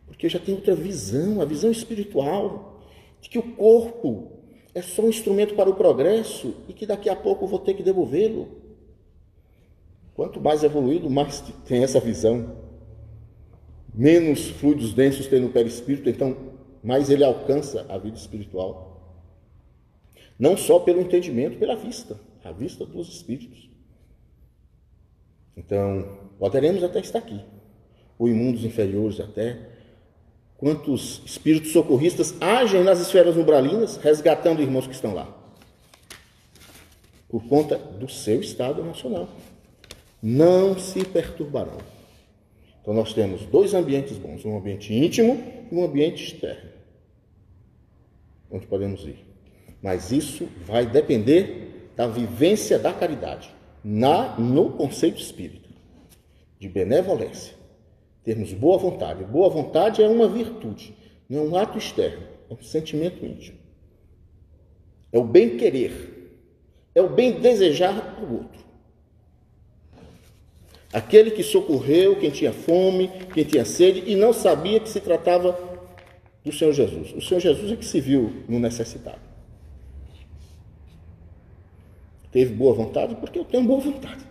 Porque 0.08 0.28
já 0.28 0.40
tenho 0.40 0.58
outra 0.58 0.76
visão, 0.76 1.42
a 1.42 1.46
visão 1.46 1.72
espiritual, 1.72 2.82
de 3.22 3.30
que 3.30 3.38
o 3.38 3.56
corpo 3.56 4.32
é 4.74 4.82
só 4.82 5.04
um 5.04 5.10
instrumento 5.10 5.56
para 5.56 5.70
o 5.70 5.76
progresso 5.76 6.56
e 6.68 6.74
que 6.74 6.86
daqui 6.86 7.10
a 7.10 7.16
pouco 7.16 7.46
vou 7.46 7.60
ter 7.60 7.74
que 7.74 7.84
devolvê-lo. 7.84 8.48
Quanto 10.16 10.42
mais 10.42 10.64
evoluído, 10.64 11.10
mais 11.10 11.42
tem 11.66 11.84
essa 11.84 12.00
visão. 12.00 12.56
Menos 13.94 14.50
fluidos 14.50 14.94
densos 14.94 15.28
tem 15.28 15.40
no 15.40 15.50
perispírito, 15.50 16.10
então 16.10 16.36
mais 16.84 17.10
ele 17.10 17.24
alcança 17.24 17.86
a 17.88 17.98
vida 17.98 18.18
espiritual. 18.18 18.94
Não 20.38 20.58
só 20.58 20.80
pelo 20.80 21.00
entendimento, 21.00 21.58
pela 21.58 21.76
vista, 21.76 22.20
a 22.44 22.52
vista 22.52 22.86
dos 22.86 23.08
espíritos. 23.08 23.70
Então, 25.56 26.18
poderemos 26.40 26.84
até 26.84 27.00
estar 27.00 27.20
aqui, 27.20 27.40
ou 28.18 28.28
em 28.28 28.34
mundos 28.34 28.66
inferiores 28.66 29.20
até, 29.20 29.70
quantos 30.58 31.22
espíritos 31.26 31.72
socorristas 31.72 32.36
agem 32.42 32.84
nas 32.84 33.00
esferas 33.00 33.38
umbralinas, 33.38 33.98
resgatando 33.98 34.62
irmãos 34.62 34.88
que 34.88 34.94
estão 34.94 35.14
lá. 35.14 35.32
Por 37.30 37.46
conta 37.48 37.78
do 37.78 38.10
seu 38.10 38.42
estado 38.42 38.82
emocional. 38.82 39.28
Não 40.22 40.78
se 40.78 41.04
perturbarão. 41.06 41.93
Então 42.84 42.94
nós 42.94 43.12
temos 43.14 43.42
dois 43.48 43.74
ambientes 43.74 44.18
bons, 44.18 44.46
um 44.46 44.56
ambiente 44.56 44.94
íntimo 44.94 45.42
e 45.72 45.76
um 45.76 45.84
ambiente 45.84 46.24
externo. 46.24 46.70
Onde 48.52 48.68
podemos 48.68 49.04
ir. 49.06 49.26
Mas 49.82 50.12
isso 50.12 50.48
vai 50.68 50.86
depender 50.86 51.90
da 51.96 52.06
vivência 52.06 52.78
da 52.78 52.94
caridade, 52.94 53.50
na 53.84 54.38
no 54.38 54.74
conceito 54.74 55.20
espírita, 55.20 55.70
de 56.60 56.70
benevolência 56.70 57.64
termos 58.24 58.54
boa 58.54 58.78
vontade. 58.78 59.24
Boa 59.24 59.50
vontade 59.50 60.02
é 60.02 60.08
uma 60.08 60.28
virtude, 60.28 60.96
não 61.30 61.40
é 61.40 61.42
um 61.44 61.56
ato 61.58 61.78
externo, 61.78 62.26
é 62.50 62.54
um 62.54 62.64
sentimento 62.64 63.24
íntimo. 63.26 63.58
É 65.12 65.20
o 65.20 65.24
bem 65.24 65.58
querer, 65.58 66.40
é 66.96 67.02
o 67.02 67.10
bem 67.10 67.40
desejar 67.40 68.16
para 68.16 68.26
o 68.26 68.34
outro. 68.34 68.64
Aquele 70.94 71.32
que 71.32 71.42
socorreu 71.42 72.16
quem 72.18 72.30
tinha 72.30 72.54
fome, 72.54 73.10
quem 73.34 73.44
tinha 73.44 73.66
sede 73.66 74.04
e 74.06 74.16
não 74.16 74.32
sabia 74.32 74.80
que 74.80 74.88
se 74.88 75.00
tratava 75.00 75.58
do 76.46 76.52
Senhor 76.52 76.72
Jesus. 76.72 77.14
O 77.16 77.22
Senhor 77.22 77.40
Jesus 77.40 77.72
é 77.72 77.76
que 77.76 77.86
se 77.86 78.00
viu 78.00 78.32
no 78.48 78.60
necessitado. 78.60 79.20
Teve 82.32 82.54
boa 82.54 82.76
vontade 82.76 83.16
porque 83.16 83.40
eu 83.40 83.46
tenho 83.46 83.64
boa 83.64 83.80
vontade. 83.80 84.24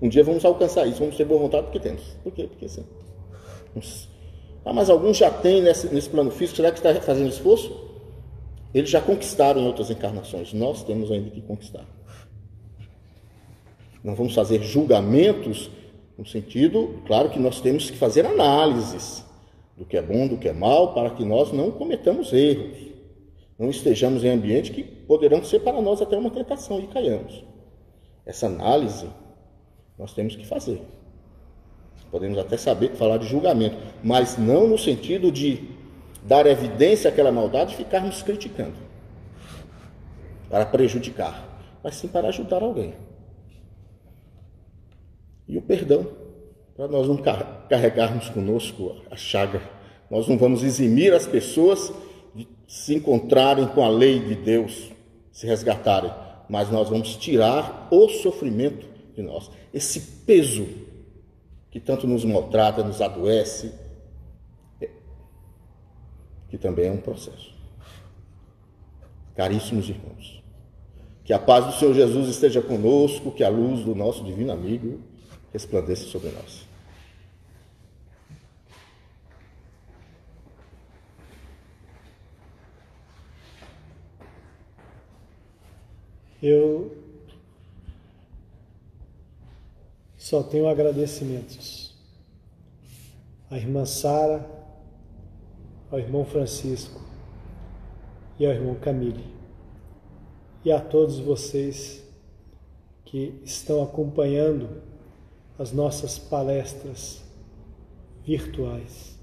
Um 0.00 0.08
dia 0.08 0.24
vamos 0.24 0.44
alcançar 0.46 0.86
isso, 0.86 1.00
vamos 1.00 1.16
ter 1.16 1.24
boa 1.24 1.40
vontade 1.40 1.64
porque 1.64 1.80
temos. 1.80 2.02
Por 2.22 2.32
quê? 2.32 2.48
Porque 2.48 2.66
sim. 2.66 2.84
Ah, 4.64 4.72
mas 4.72 4.88
alguns 4.88 5.16
já 5.16 5.30
têm 5.30 5.62
nesse, 5.62 5.92
nesse 5.92 6.08
plano 6.08 6.30
físico, 6.30 6.56
será 6.56 6.70
que 6.70 6.78
está 6.78 6.94
fazendo 7.02 7.28
esforço? 7.28 7.90
Eles 8.72 8.88
já 8.88 9.00
conquistaram 9.00 9.60
em 9.60 9.66
outras 9.66 9.90
encarnações, 9.90 10.52
nós 10.52 10.84
temos 10.84 11.10
ainda 11.10 11.30
que 11.30 11.40
conquistar. 11.42 11.84
Não 14.02 14.14
vamos 14.14 14.34
fazer 14.34 14.62
julgamentos 14.62 15.70
no 16.16 16.26
sentido, 16.26 17.00
claro 17.06 17.30
que 17.30 17.38
nós 17.38 17.60
temos 17.60 17.90
que 17.90 17.96
fazer 17.96 18.26
análises 18.26 19.24
do 19.76 19.84
que 19.84 19.96
é 19.96 20.02
bom, 20.02 20.28
do 20.28 20.36
que 20.36 20.48
é 20.48 20.52
mal, 20.52 20.92
para 20.92 21.10
que 21.10 21.24
nós 21.24 21.52
não 21.52 21.70
cometamos 21.70 22.32
erros. 22.32 22.76
Não 23.58 23.70
estejamos 23.70 24.24
em 24.24 24.30
ambiente 24.30 24.70
que 24.70 24.82
poderão 24.82 25.42
ser 25.44 25.60
para 25.60 25.80
nós 25.80 26.00
até 26.00 26.16
uma 26.16 26.30
tentação 26.30 26.80
e 26.80 26.86
caiamos. 26.86 27.44
Essa 28.24 28.46
análise 28.46 29.06
nós 29.98 30.12
temos 30.12 30.36
que 30.36 30.46
fazer. 30.46 30.80
Podemos 32.10 32.38
até 32.38 32.56
saber 32.56 32.92
falar 32.96 33.18
de 33.18 33.26
julgamento, 33.26 33.76
mas 34.02 34.36
não 34.36 34.66
no 34.66 34.78
sentido 34.78 35.30
de 35.30 35.68
dar 36.22 36.46
evidência 36.46 37.08
àquela 37.10 37.30
maldade 37.30 37.74
e 37.74 37.76
ficarmos 37.76 38.22
criticando 38.22 38.76
para 40.48 40.66
prejudicar, 40.66 41.60
mas 41.82 41.94
sim 41.94 42.08
para 42.08 42.28
ajudar 42.28 42.62
alguém. 42.62 42.94
E 45.50 45.58
o 45.58 45.62
perdão, 45.62 46.06
para 46.76 46.86
nós 46.86 47.08
não 47.08 47.16
carregarmos 47.68 48.28
conosco 48.28 49.02
a 49.10 49.16
chaga, 49.16 49.60
nós 50.08 50.28
não 50.28 50.38
vamos 50.38 50.62
eximir 50.62 51.12
as 51.12 51.26
pessoas 51.26 51.92
de 52.32 52.46
se 52.68 52.94
encontrarem 52.94 53.66
com 53.66 53.84
a 53.84 53.88
lei 53.88 54.20
de 54.20 54.36
Deus, 54.36 54.92
se 55.32 55.48
resgatarem, 55.48 56.12
mas 56.48 56.70
nós 56.70 56.88
vamos 56.88 57.16
tirar 57.16 57.88
o 57.90 58.08
sofrimento 58.08 58.86
de 59.12 59.22
nós. 59.22 59.50
Esse 59.74 60.00
peso 60.24 60.68
que 61.68 61.80
tanto 61.80 62.06
nos 62.06 62.24
maltrata, 62.24 62.84
nos 62.84 63.02
adoece, 63.02 63.72
é, 64.80 64.88
que 66.48 66.58
também 66.58 66.86
é 66.86 66.92
um 66.92 66.98
processo. 66.98 67.52
Caríssimos 69.34 69.88
irmãos, 69.88 70.44
que 71.24 71.32
a 71.32 71.40
paz 71.40 71.66
do 71.66 71.72
Senhor 71.72 71.94
Jesus 71.94 72.28
esteja 72.28 72.62
conosco, 72.62 73.32
que 73.32 73.42
a 73.42 73.48
luz 73.48 73.80
do 73.80 73.96
nosso 73.96 74.22
divino 74.22 74.52
amigo 74.52 75.09
resplandeça 75.52 76.04
sobre 76.04 76.30
nós. 76.30 76.68
Eu 86.42 86.96
só 90.16 90.42
tenho 90.42 90.68
agradecimentos 90.68 91.94
à 93.50 93.58
irmã 93.58 93.84
Sara, 93.84 94.48
ao 95.90 95.98
irmão 95.98 96.24
Francisco 96.24 97.02
e 98.38 98.46
ao 98.46 98.52
irmão 98.52 98.74
Camille 98.76 99.24
e 100.64 100.70
a 100.70 100.80
todos 100.80 101.18
vocês 101.18 102.02
que 103.04 103.40
estão 103.44 103.82
acompanhando 103.82 104.82
as 105.60 105.72
nossas 105.72 106.18
palestras 106.18 107.22
virtuais, 108.24 109.18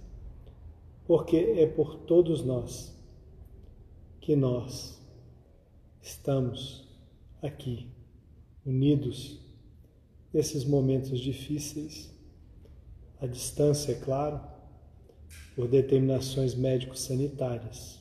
porque 1.07 1.35
é 1.35 1.65
por 1.65 1.95
todos 2.01 2.43
nós 2.43 2.95
que 4.21 4.35
nós 4.35 5.01
estamos 5.99 6.87
aqui, 7.41 7.89
unidos 8.63 9.39
nesses 10.31 10.63
momentos 10.63 11.19
difíceis, 11.19 12.13
à 13.19 13.25
distância, 13.25 13.93
é 13.93 13.95
claro, 13.95 14.39
por 15.55 15.67
determinações 15.67 16.53
médico-sanitárias, 16.53 17.99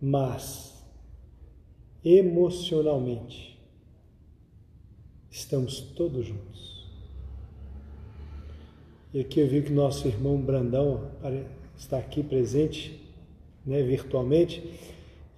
mas 0.00 0.82
emocionalmente 2.02 3.60
estamos 5.30 5.78
todos 5.78 6.24
juntos. 6.24 6.75
E 9.16 9.20
aqui 9.20 9.40
eu 9.40 9.48
vi 9.48 9.62
que 9.62 9.72
nosso 9.72 10.06
irmão 10.06 10.36
Brandão 10.36 11.04
está 11.74 11.96
aqui 11.96 12.22
presente, 12.22 13.02
né, 13.64 13.82
virtualmente, 13.82 14.62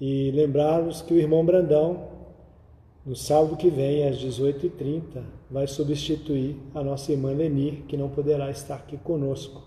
e 0.00 0.32
lembrarmos 0.32 1.00
que 1.00 1.14
o 1.14 1.16
irmão 1.16 1.46
Brandão 1.46 2.08
no 3.06 3.14
sábado 3.14 3.56
que 3.56 3.70
vem, 3.70 4.02
às 4.08 4.16
18h30, 4.16 5.22
vai 5.48 5.68
substituir 5.68 6.56
a 6.74 6.82
nossa 6.82 7.12
irmã 7.12 7.30
Leni, 7.30 7.84
que 7.86 7.96
não 7.96 8.08
poderá 8.08 8.50
estar 8.50 8.74
aqui 8.74 8.96
conosco. 8.96 9.62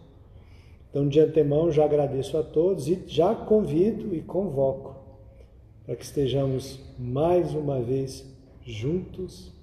Então, 0.89 1.07
de 1.07 1.21
antemão, 1.21 1.71
já 1.71 1.85
agradeço 1.85 2.37
a 2.37 2.43
todos 2.43 2.89
e 2.89 3.01
já 3.07 3.33
convido 3.33 4.13
e 4.13 4.19
convoco 4.19 4.93
para 5.85 5.95
que 5.95 6.03
estejamos 6.03 6.81
mais 6.99 7.55
uma 7.55 7.79
vez 7.79 8.29
juntos, 8.61 9.53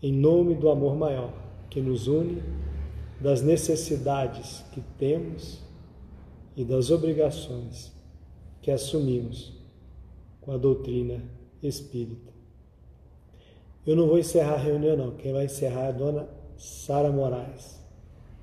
em 0.00 0.12
nome 0.12 0.54
do 0.54 0.68
amor 0.68 0.94
maior 0.94 1.32
que 1.68 1.80
nos 1.80 2.06
une, 2.06 2.40
das 3.22 3.40
necessidades 3.40 4.64
que 4.72 4.80
temos 4.98 5.60
e 6.56 6.64
das 6.64 6.90
obrigações 6.90 7.92
que 8.60 8.70
assumimos 8.70 9.52
com 10.40 10.52
a 10.52 10.56
doutrina 10.56 11.22
espírita. 11.62 12.32
Eu 13.86 13.94
não 13.94 14.08
vou 14.08 14.18
encerrar 14.18 14.54
a 14.54 14.58
reunião, 14.58 14.96
não. 14.96 15.10
Quem 15.12 15.32
vai 15.32 15.44
encerrar 15.44 15.84
é 15.84 15.88
a 15.88 15.92
dona 15.92 16.28
Sara 16.56 17.10
Moraes, 17.10 17.80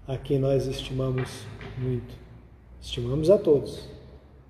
a 0.08 0.18
quem 0.18 0.40
nós 0.40 0.66
estimamos 0.66 1.30
muito. 1.78 2.16
Estimamos 2.82 3.30
a 3.30 3.38
todos. 3.38 3.88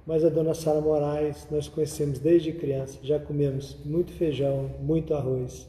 Mas 0.06 0.24
a 0.24 0.30
dona 0.30 0.54
Sara 0.54 0.80
Moraes 0.80 1.48
nós 1.50 1.68
conhecemos 1.68 2.20
desde 2.20 2.54
criança, 2.54 3.00
já 3.02 3.20
comemos 3.20 3.78
muito 3.84 4.12
feijão, 4.12 4.70
muito 4.80 5.14
arroz 5.14 5.68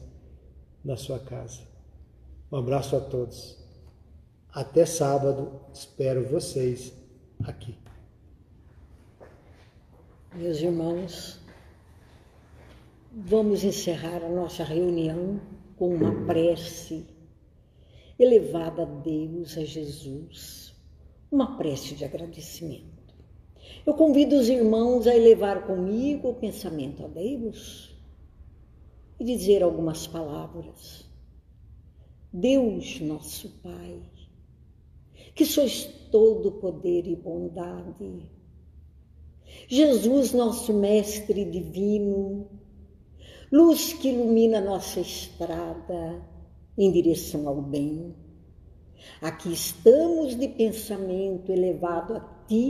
na 0.85 0.97
sua 0.97 1.19
casa. 1.19 1.61
Um 2.51 2.57
abraço 2.57 2.95
a 2.95 2.99
todos. 2.99 3.60
Até 4.53 4.85
sábado, 4.85 5.61
espero 5.73 6.27
vocês 6.27 6.93
aqui. 7.43 7.77
Meus 10.35 10.59
irmãos, 10.59 11.41
Vamos 13.13 13.65
encerrar 13.65 14.23
a 14.23 14.29
nossa 14.29 14.63
reunião 14.63 15.41
com 15.75 15.93
uma 15.93 16.25
prece 16.25 17.05
elevada 18.17 18.83
a 18.83 18.85
Deus, 18.85 19.57
a 19.57 19.65
Jesus, 19.65 20.73
uma 21.29 21.57
prece 21.57 21.93
de 21.93 22.05
agradecimento. 22.05 23.13
Eu 23.85 23.93
convido 23.95 24.37
os 24.37 24.47
irmãos 24.47 25.07
a 25.07 25.13
elevar 25.13 25.67
comigo 25.67 26.29
o 26.29 26.35
pensamento 26.35 27.03
a 27.03 27.09
Deus 27.09 27.93
e 29.19 29.25
dizer 29.25 29.61
algumas 29.61 30.07
palavras. 30.07 31.05
Deus, 32.31 33.01
nosso 33.01 33.49
Pai, 33.61 33.99
que 35.33 35.45
sois 35.45 35.85
todo 36.11 36.51
poder 36.53 37.07
e 37.07 37.15
bondade. 37.15 38.29
Jesus, 39.67 40.33
nosso 40.33 40.73
Mestre 40.73 41.45
divino, 41.45 42.47
luz 43.51 43.93
que 43.93 44.09
ilumina 44.09 44.61
nossa 44.61 44.99
estrada 44.99 46.21
em 46.77 46.91
direção 46.91 47.47
ao 47.47 47.61
bem. 47.61 48.15
Aqui 49.21 49.51
estamos 49.53 50.37
de 50.37 50.47
pensamento 50.47 51.51
elevado 51.51 52.15
a 52.15 52.19
Ti 52.47 52.69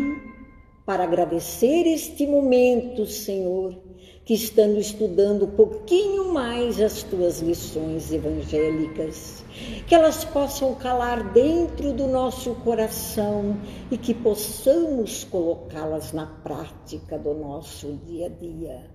para 0.86 1.04
agradecer 1.04 1.86
este 1.88 2.26
momento, 2.26 3.06
Senhor, 3.06 3.91
que 4.32 4.36
estando 4.36 4.80
estudando 4.80 5.44
um 5.44 5.52
pouquinho 5.52 6.34
mais 6.34 6.80
as 6.80 7.04
Tuas 7.04 7.42
lições 7.42 8.14
evangélicas, 8.14 9.44
que 9.86 9.94
elas 9.94 10.24
possam 10.24 10.74
calar 10.76 11.34
dentro 11.34 11.92
do 11.92 12.08
nosso 12.08 12.56
coração 12.64 13.58
e 13.92 13.98
que 13.98 14.14
possamos 14.14 15.26
colocá-las 15.26 16.14
na 16.14 16.26
prática 16.26 17.20
do 17.20 17.34
nosso 17.34 18.00
dia 18.06 18.28
a 18.28 18.30
dia, 18.30 18.90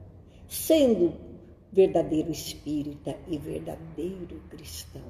sendo 0.49 1.13
verdadeiro 1.71 2.31
espírita 2.31 3.15
e 3.29 3.37
verdadeiro 3.37 4.41
cristão. 4.49 5.03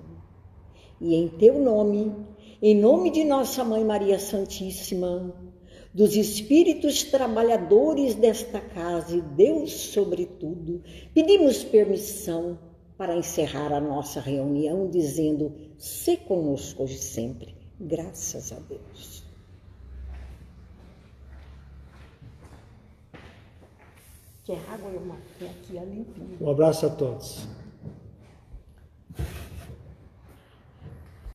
E 1.01 1.15
em 1.15 1.29
teu 1.29 1.61
nome, 1.61 2.13
em 2.61 2.75
nome 2.75 3.13
de 3.13 3.23
nossa 3.23 3.63
Mãe 3.63 3.85
Maria 3.85 4.19
Santíssima, 4.19 5.33
dos 5.97 6.15
espíritos 6.15 7.05
trabalhadores 7.05 8.15
desta 8.15 8.61
casa 8.61 9.17
e 9.17 9.23
Deus 9.23 9.73
sobretudo, 9.73 10.83
pedimos 11.15 11.65
permissão 11.65 12.59
para 12.99 13.17
encerrar 13.17 13.73
a 13.73 13.81
nossa 13.81 14.21
reunião 14.21 14.91
dizendo: 14.91 15.55
se 15.79 16.19
conosco 16.19 16.83
hoje 16.83 16.99
sempre. 16.99 17.57
Graças 17.81 18.53
a 18.53 18.59
Deus. 18.59 19.25
que 24.45 24.53
água 24.53 24.93
e 24.93 25.39
fé 25.39 25.47
aqui 25.47 25.79
é 25.79 25.85
limpinha. 25.85 26.37
Um 26.41 26.51
abraço 26.51 26.87
a 26.87 26.91
todos. 26.91 27.49